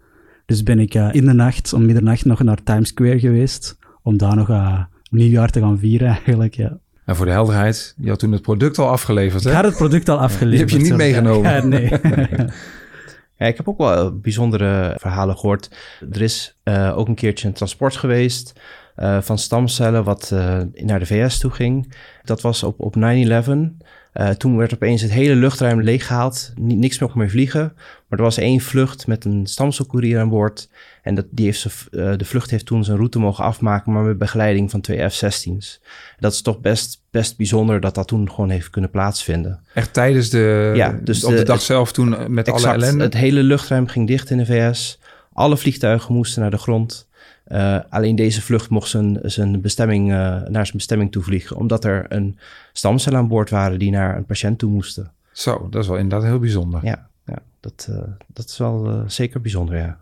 Dus 0.46 0.62
ben 0.62 0.79
ik 0.79 0.94
uh, 0.94 1.09
in 1.12 1.24
de 1.24 1.33
nacht, 1.33 1.72
om 1.72 1.85
middernacht, 1.87 2.24
nog 2.24 2.42
naar 2.42 2.62
Times 2.62 2.88
Square 2.88 3.18
geweest 3.18 3.79
om 4.02 4.16
daar 4.16 4.37
nog 4.37 4.48
uh, 4.48 4.85
nieuwjaar 5.11 5.50
te 5.50 5.61
gaan 5.61 5.79
vieren 5.79 6.09
eigenlijk, 6.16 6.55
ja. 6.55 6.79
En 7.06 7.16
voor 7.16 7.26
de 7.26 7.32
helderheid, 7.32 7.94
je 7.96 8.08
had 8.08 8.18
toen 8.18 8.32
het 8.32 8.42
product 8.42 8.78
al 8.78 8.88
afgeleverd, 8.88 9.44
hè? 9.44 9.50
Ik 9.50 9.56
had 9.56 9.64
het 9.64 9.76
product 9.76 10.08
al 10.08 10.18
afgeleverd. 10.18 10.68
Die 10.68 10.78
heb 10.78 10.84
je 10.84 10.90
niet 10.90 10.96
meegenomen. 10.96 11.50
Ja, 11.50 11.64
nee. 11.64 11.88
ja, 13.38 13.46
ik 13.46 13.56
heb 13.56 13.68
ook 13.68 13.78
wel 13.78 14.18
bijzondere 14.18 14.94
verhalen 14.98 15.36
gehoord. 15.36 15.70
Er 16.12 16.22
is 16.22 16.56
uh, 16.64 16.98
ook 16.98 17.08
een 17.08 17.14
keertje 17.14 17.48
een 17.48 17.54
transport 17.54 17.96
geweest 17.96 18.60
uh, 18.96 19.20
van 19.20 19.38
stamcellen 19.38 20.04
wat 20.04 20.30
uh, 20.32 20.58
naar 20.74 20.98
de 20.98 21.06
VS 21.06 21.38
toe 21.38 21.50
ging. 21.50 21.94
Dat 22.24 22.40
was 22.40 22.62
op, 22.62 22.80
op 22.80 22.94
9-11. 22.96 23.00
Uh, 23.00 24.28
toen 24.28 24.56
werd 24.56 24.74
opeens 24.74 25.02
het 25.02 25.10
hele 25.10 25.34
luchtruim 25.34 25.82
leeggehaald. 25.82 26.52
N 26.60 26.78
niks 26.78 26.98
mocht 26.98 27.14
meer 27.14 27.30
vliegen. 27.30 27.72
Maar 28.08 28.18
er 28.18 28.24
was 28.24 28.38
één 28.38 28.60
vlucht 28.60 29.06
met 29.06 29.24
een 29.24 29.46
stamcelcourier 29.46 30.20
aan 30.20 30.28
boord. 30.28 30.68
En 31.06 31.14
dat, 31.14 31.26
die 31.30 31.44
heeft 31.44 31.60
ze, 31.60 31.70
uh, 31.90 32.16
de 32.16 32.24
vlucht 32.24 32.50
heeft 32.50 32.66
toen 32.66 32.84
zijn 32.84 32.96
route 32.96 33.18
mogen 33.18 33.44
afmaken, 33.44 33.92
maar 33.92 34.02
met 34.02 34.18
begeleiding 34.18 34.70
van 34.70 34.80
twee 34.80 35.08
F-16's. 35.08 35.80
Dat 36.18 36.32
is 36.32 36.42
toch 36.42 36.60
best, 36.60 37.02
best 37.10 37.36
bijzonder 37.36 37.80
dat 37.80 37.94
dat 37.94 38.08
toen 38.08 38.30
gewoon 38.30 38.50
heeft 38.50 38.70
kunnen 38.70 38.90
plaatsvinden. 38.90 39.60
Echt 39.74 39.92
tijdens 39.92 40.30
de, 40.30 40.72
ja, 40.74 40.98
dus 41.02 41.24
op 41.24 41.30
de, 41.30 41.36
de 41.36 41.42
dag 41.42 41.60
zelf 41.60 41.92
toen 41.92 42.32
met 42.34 42.48
exact, 42.48 42.64
alle 42.64 42.74
ellende? 42.74 43.04
Het 43.04 43.14
hele 43.14 43.42
luchtruim 43.42 43.86
ging 43.86 44.06
dicht 44.06 44.30
in 44.30 44.38
de 44.38 44.46
VS. 44.46 44.98
Alle 45.32 45.56
vliegtuigen 45.56 46.14
moesten 46.14 46.40
naar 46.42 46.50
de 46.50 46.58
grond. 46.58 47.08
Uh, 47.48 47.78
alleen 47.88 48.16
deze 48.16 48.42
vlucht 48.42 48.70
mocht 48.70 48.88
zijn, 48.88 49.18
zijn 49.22 49.60
bestemming, 49.60 50.10
uh, 50.10 50.16
naar 50.48 50.66
zijn 50.66 50.76
bestemming 50.76 51.12
toe 51.12 51.22
vliegen, 51.22 51.56
omdat 51.56 51.84
er 51.84 52.06
een 52.08 52.38
stamcel 52.72 53.16
aan 53.16 53.28
boord 53.28 53.50
waren 53.50 53.78
die 53.78 53.90
naar 53.90 54.16
een 54.16 54.26
patiënt 54.26 54.58
toe 54.58 54.70
moesten. 54.70 55.10
Zo, 55.32 55.68
dat 55.70 55.82
is 55.82 55.88
wel 55.88 55.98
inderdaad 55.98 56.28
heel 56.28 56.38
bijzonder. 56.38 56.84
Ja, 56.84 57.08
ja 57.26 57.38
dat, 57.60 57.86
uh, 57.90 57.98
dat 58.26 58.48
is 58.48 58.58
wel 58.58 59.04
zeker 59.06 59.40
bijzonder, 59.40 59.76
ja. 59.76 59.98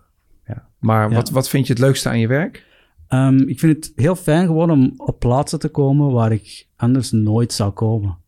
Ja. 0.47 0.69
Maar 0.79 1.11
ja. 1.11 1.15
Wat, 1.15 1.31
wat 1.31 1.49
vind 1.49 1.67
je 1.67 1.73
het 1.73 1.83
leukste 1.83 2.09
aan 2.09 2.19
je 2.19 2.29
werk? 2.29 2.67
Um, 3.09 3.49
ik 3.49 3.59
vind 3.59 3.77
het 3.77 3.93
heel 3.97 4.17
fijn 4.17 4.47
gewoon 4.47 4.71
om 4.71 4.95
op 4.97 5.19
plaatsen 5.19 5.59
te 5.59 5.69
komen 5.69 6.13
waar 6.13 6.33
ik 6.33 6.69
anders 6.77 7.11
nooit 7.11 7.53
zou 7.53 7.73
komen. 7.73 8.19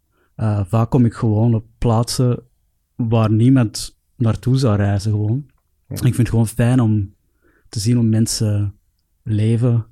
vaak 0.66 0.90
kom 0.90 1.05
ik 1.05 1.14
gewoon 1.14 1.55
op 1.55 1.64
plaatsen 1.79 2.42
waar 2.94 3.31
niemand 3.31 3.98
naartoe 4.16 4.57
zou 4.57 4.76
reizen 4.76 5.11
gewoon. 5.11 5.44
Ja. 5.88 5.94
Ik 5.94 6.02
vind 6.02 6.16
het 6.16 6.29
gewoon 6.29 6.46
fijn 6.46 6.81
om 6.81 7.14
te 7.68 7.81
zien 7.81 7.96
hoe 7.96 8.05
mensen 8.05 8.74
leven, 9.22 9.87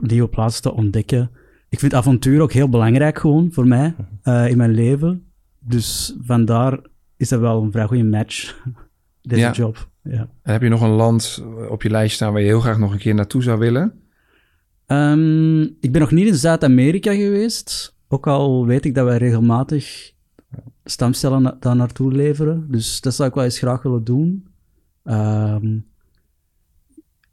nieuwe 0.00 0.28
plaatsen 0.28 0.62
te 0.62 0.72
ontdekken. 0.72 1.30
Ik 1.68 1.78
vind 1.78 1.94
avontuur 1.94 2.40
ook 2.40 2.52
heel 2.52 2.68
belangrijk 2.68 3.18
gewoon 3.18 3.52
voor 3.52 3.66
mij 3.66 3.94
uh, 4.24 4.48
in 4.48 4.56
mijn 4.56 4.70
leven. 4.70 5.32
Dus 5.58 6.16
vandaar 6.20 6.80
is 7.16 7.28
dat 7.28 7.40
wel 7.40 7.62
een 7.62 7.72
vrij 7.72 7.86
goede 7.86 8.04
match, 8.04 8.62
deze 9.22 9.40
ja. 9.40 9.52
job. 9.52 9.92
Ja. 10.04 10.28
En 10.42 10.52
heb 10.52 10.62
je 10.62 10.68
nog 10.68 10.80
een 10.80 10.88
land 10.88 11.44
op 11.68 11.82
je 11.82 11.90
lijst 11.90 12.14
staan 12.14 12.32
waar 12.32 12.40
je 12.40 12.46
heel 12.46 12.60
graag 12.60 12.78
nog 12.78 12.92
een 12.92 12.98
keer 12.98 13.14
naartoe 13.14 13.42
zou 13.42 13.58
willen? 13.58 14.02
Um, 14.86 15.62
ik 15.62 15.92
ben 15.92 16.00
nog 16.00 16.10
niet 16.10 16.26
in 16.26 16.34
Zuid-Amerika 16.34 17.14
geweest. 17.14 17.96
Ook 18.08 18.26
al 18.26 18.66
weet 18.66 18.84
ik 18.84 18.94
dat 18.94 19.04
wij 19.04 19.16
regelmatig 19.16 20.12
stamcellen 20.84 21.42
na 21.42 21.56
daar 21.60 21.76
naartoe 21.76 22.12
leveren. 22.12 22.66
Dus 22.70 23.00
dat 23.00 23.14
zou 23.14 23.28
ik 23.28 23.34
wel 23.34 23.44
eens 23.44 23.58
graag 23.58 23.82
willen 23.82 24.04
doen. 24.04 24.46
Um, 25.04 25.86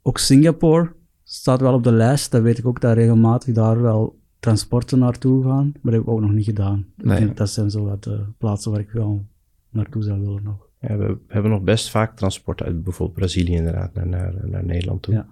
ook 0.02 0.18
Singapore 0.18 0.92
staat 1.22 1.60
wel 1.60 1.74
op 1.74 1.84
de 1.84 1.92
lijst. 1.92 2.30
Dan 2.30 2.42
weet 2.42 2.58
ik 2.58 2.66
ook 2.66 2.80
dat 2.80 2.94
regelmatig 2.94 3.54
daar 3.54 3.82
wel 3.82 4.18
transporten 4.38 4.98
naartoe 4.98 5.42
gaan. 5.44 5.64
Maar 5.64 5.80
dat 5.82 5.92
heb 5.92 6.02
ik 6.02 6.08
ook 6.08 6.20
nog 6.20 6.32
niet 6.32 6.44
gedaan. 6.44 6.86
Nee. 6.96 7.18
Ik 7.18 7.24
denk, 7.24 7.36
dat 7.36 7.50
zijn 7.50 7.70
zo 7.70 7.84
wat 7.84 8.04
de 8.04 8.24
plaatsen 8.38 8.70
waar 8.70 8.80
ik 8.80 8.90
wel 8.90 9.26
naartoe 9.70 10.02
zou 10.02 10.20
willen 10.20 10.42
nog. 10.42 10.70
Ja, 10.88 10.96
we 10.96 11.16
hebben 11.28 11.50
nog 11.50 11.62
best 11.62 11.90
vaak 11.90 12.16
transport 12.16 12.62
uit 12.62 12.84
bijvoorbeeld 12.84 13.18
Brazilië 13.18 13.54
inderdaad 13.54 13.94
naar, 13.94 14.06
naar, 14.06 14.34
naar 14.42 14.64
Nederland 14.64 15.02
toe. 15.02 15.14
Ja. 15.14 15.26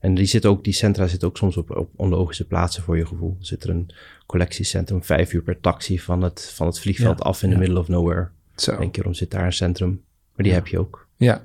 En 0.00 0.14
die, 0.14 0.26
zit 0.26 0.46
ook, 0.46 0.64
die 0.64 0.72
centra 0.72 1.06
zitten 1.06 1.28
ook 1.28 1.36
soms 1.36 1.56
op, 1.56 1.76
op 1.76 1.90
onlogische 1.96 2.46
plaatsen 2.46 2.82
voor 2.82 2.96
je 2.96 3.06
gevoel. 3.06 3.36
Er 3.38 3.46
zit 3.46 3.64
er 3.64 3.70
een 3.70 3.90
collectiecentrum 4.26 5.04
vijf 5.04 5.32
uur 5.32 5.42
per 5.42 5.60
taxi 5.60 6.00
van 6.00 6.22
het, 6.22 6.52
van 6.54 6.66
het 6.66 6.80
vliegveld 6.80 7.18
Ja, 7.18 7.24
af 7.24 7.42
in 7.42 7.48
the 7.48 7.54
ja. 7.54 7.60
middle 7.60 7.78
of 7.78 7.88
nowhere. 7.88 8.28
Zo. 8.54 8.76
Eén 8.80 8.90
keer 8.90 9.06
om 9.06 9.14
zit 9.14 9.30
daar 9.30 9.44
een 9.44 9.52
centrum. 9.52 10.02
Maar 10.34 10.44
die 10.44 10.54
heb 10.54 10.66
je 10.66 10.78
ook. 10.78 11.06
Ja. 11.16 11.42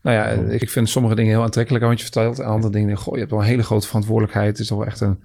Nou 0.00 0.16
ja, 0.16 0.26
ik 0.50 0.70
vind 0.70 0.88
sommige 0.88 1.14
dingen 1.14 1.32
heel 1.32 1.42
aantrekkelijk 1.42 1.84
aan 1.84 1.90
wat 1.90 1.98
je 1.98 2.04
vertelt. 2.04 2.38
En 2.38 2.44
andere 2.44 2.72
dingen, 2.72 2.96
goh, 2.96 3.12
je 3.12 3.18
hebt 3.18 3.30
wel 3.30 3.40
een 3.40 3.46
hele 3.46 3.62
grote 3.62 3.86
verantwoordelijkheid. 3.86 4.48
Het 4.48 4.58
is 4.58 4.66
toch 4.66 4.78
wel 4.78 4.86
echt 4.86 5.00
een 5.00 5.20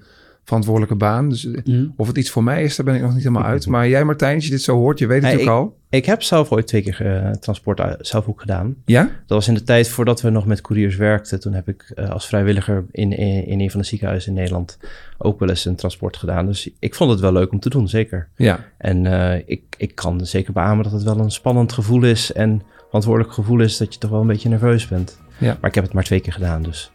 verantwoordelijke 0.47 0.95
baan. 0.95 1.29
Dus 1.29 1.51
eh, 1.51 1.81
of 1.97 2.07
het 2.07 2.17
iets 2.17 2.29
voor 2.29 2.43
mij 2.43 2.63
is, 2.63 2.75
daar 2.75 2.86
ben 2.86 2.95
ik 2.95 3.01
nog 3.01 3.13
niet 3.13 3.23
helemaal 3.23 3.43
uit. 3.43 3.67
Maar 3.67 3.88
jij 3.88 4.03
Martijn, 4.03 4.36
als 4.36 4.43
je 4.45 4.49
dit 4.49 4.62
zo 4.62 4.75
hoort, 4.75 4.99
je 4.99 5.07
weet 5.07 5.15
het 5.21 5.25
Hey, 5.25 5.33
natuurlijk 5.36 5.65
ik, 5.65 5.71
al. 5.71 5.77
Ik 5.89 6.05
heb 6.05 6.23
zelf 6.23 6.51
ooit 6.51 6.67
twee 6.67 6.81
keer 6.81 7.05
eh, 7.05 7.31
transport 7.31 7.79
uit- 7.79 8.07
zelf 8.07 8.27
ook 8.27 8.39
gedaan. 8.41 8.75
Ja? 8.86 9.01
Dat 9.03 9.38
was 9.38 9.47
in 9.47 9.53
de 9.53 9.63
tijd 9.63 9.89
voordat 9.89 10.21
we 10.21 10.29
nog 10.29 10.45
met 10.45 10.62
couriers 10.62 10.95
werkten. 10.95 11.39
Toen 11.39 11.53
heb 11.53 11.67
ik 11.67 11.91
eh, 11.95 12.10
als 12.10 12.27
vrijwilliger 12.27 12.86
in, 12.91 13.12
in, 13.17 13.47
in 13.47 13.60
een 13.60 13.71
van 13.71 13.79
de 13.79 13.86
ziekenhuizen 13.86 14.29
in 14.31 14.38
Nederland 14.38 14.77
ook 15.17 15.39
wel 15.39 15.49
eens 15.49 15.65
een 15.65 15.75
transport 15.75 16.17
gedaan. 16.17 16.45
Dus 16.45 16.69
ik 16.79 16.95
vond 16.95 17.12
het 17.12 17.19
wel 17.19 17.31
leuk 17.33 17.51
om 17.51 17.60
te 17.60 17.69
doen, 17.69 17.88
zeker. 17.88 18.27
Ja. 18.36 18.60
En 18.77 19.05
eh, 19.05 19.41
ik, 19.45 19.62
ik 19.77 19.95
kan 19.95 20.25
zeker 20.25 20.53
beamen 20.53 20.83
dat 20.83 20.93
het 20.93 21.03
wel 21.03 21.19
een 21.19 21.31
spannend 21.31 21.71
gevoel 21.73 22.03
is 22.03 22.33
en 22.33 22.62
verantwoordelijk 22.86 23.33
gevoel 23.33 23.60
is 23.62 23.77
dat 23.77 23.93
je 23.93 23.99
toch 23.99 24.10
wel 24.10 24.21
een 24.21 24.27
beetje 24.27 24.49
nerveus 24.49 24.88
bent. 24.88 25.19
Ja. 25.38 25.57
Maar 25.62 25.69
ik 25.69 25.75
heb 25.75 25.83
het 25.83 25.93
maar 25.93 26.03
twee 26.03 26.19
keer 26.19 26.33
gedaan, 26.33 26.63
dus. 26.63 26.91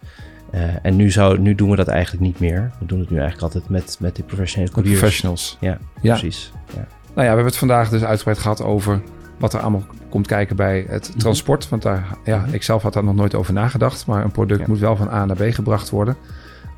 Eh, 0.52 0.60
en 0.82 0.96
nu, 0.96 1.10
zou, 1.10 1.38
nu 1.38 1.54
doen 1.54 1.70
we 1.70 1.76
dat 1.76 1.88
eigenlijk 1.88 2.22
niet 2.22 2.40
meer. 2.40 2.70
We 2.78 2.86
doen 2.86 2.98
het 3.00 3.10
nu 3.10 3.18
eigenlijk 3.18 3.54
altijd 3.54 3.68
met, 3.70 3.96
met 4.00 4.14
die 4.14 4.24
professionele 4.24 4.72
couriers. 4.72 4.98
professionals. 4.98 5.56
Ja, 5.60 5.78
Ja. 6.00 6.18
precies. 6.18 6.52
Ja. 6.66 6.74
Nou 6.74 6.86
ja, 7.14 7.14
we 7.14 7.22
hebben 7.26 7.44
het 7.44 7.56
vandaag 7.56 7.88
dus 7.88 8.04
uitgebreid 8.04 8.38
gehad 8.38 8.62
over 8.62 9.02
wat 9.38 9.52
er 9.54 9.60
allemaal 9.60 9.84
komt 10.08 10.26
kijken 10.26 10.56
bij 10.56 10.86
het 10.88 11.08
Mhm. 11.10 11.18
transport. 11.18 11.68
Want 11.68 11.82
daar, 11.82 12.06
ja, 12.24 12.44
ik 12.50 12.62
zelf 12.62 12.82
had 12.82 12.92
daar 12.92 13.04
nog 13.04 13.14
nooit 13.14 13.34
over 13.34 13.52
nagedacht. 13.52 14.06
Maar 14.06 14.24
een 14.24 14.30
product 14.30 14.60
Ja. 14.60 14.66
moet 14.68 14.78
wel 14.78 14.96
van 14.96 15.08
A 15.08 15.24
naar 15.24 15.36
B 15.36 15.42
gebracht 15.54 15.90
worden. 15.90 16.16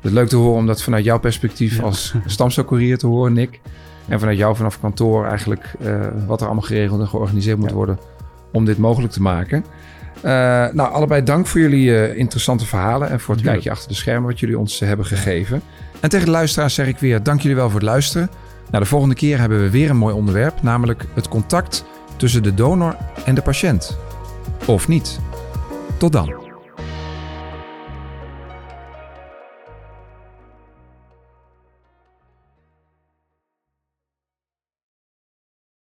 Dus 0.01 0.11
leuk 0.11 0.27
te 0.27 0.35
horen 0.35 0.57
om 0.57 0.65
dat 0.67 0.81
vanuit 0.81 1.03
jouw 1.03 1.19
perspectief 1.19 1.81
als 1.83 2.13
stamcelcourier 2.25 2.97
te 2.97 3.07
horen, 3.07 3.33
Nick. 3.33 3.59
En 4.07 4.19
vanuit 4.19 4.37
jou 4.37 4.55
vanaf 4.55 4.79
kantoor 4.79 5.25
eigenlijk 5.25 5.73
eh, 5.81 5.99
wat 6.27 6.39
er 6.41 6.45
allemaal 6.45 6.63
geregeld 6.65 6.99
en 7.01 7.07
georganiseerd 7.07 7.57
moet 7.57 7.69
Ja. 7.69 7.75
worden 7.75 7.99
om 8.51 8.65
dit 8.65 8.77
mogelijk 8.77 9.13
te 9.13 9.21
maken. 9.21 9.65
Uh, 10.17 10.21
nou, 10.71 10.91
allebei 10.91 11.23
dank 11.23 11.47
voor 11.47 11.61
jullie 11.61 11.87
uh, 11.87 12.17
interessante 12.17 12.65
verhalen 12.65 13.09
en 13.09 13.19
voor 13.19 13.35
het 13.35 13.43
kijkje 13.43 13.71
achter 13.71 13.87
de 13.87 13.95
schermen 13.95 14.29
wat 14.29 14.39
jullie 14.39 14.59
ons 14.59 14.79
hebben 14.79 15.05
gegeven. 15.05 15.61
En 15.99 16.09
tegen 16.09 16.25
de 16.25 16.31
luisteraars 16.31 16.73
zeg 16.73 16.87
ik 16.87 16.97
weer 16.97 17.23
dank 17.23 17.41
jullie 17.41 17.57
wel 17.57 17.69
voor 17.69 17.79
het 17.79 17.89
luisteren. 17.89 18.29
Nou, 18.71 18.83
de 18.83 18.89
volgende 18.89 19.15
keer 19.15 19.39
hebben 19.39 19.61
we 19.61 19.69
weer 19.69 19.89
een 19.89 19.97
mooi 19.97 20.15
onderwerp, 20.15 20.61
namelijk 20.61 21.05
het 21.13 21.27
contact 21.27 21.85
tussen 22.15 22.43
de 22.43 22.53
donor 22.53 22.95
en 23.25 23.35
de 23.35 23.41
patiënt. 23.41 23.97
Of 24.65 24.87
niet. 24.87 25.19
Tot 25.97 26.11
dan. 26.11 26.44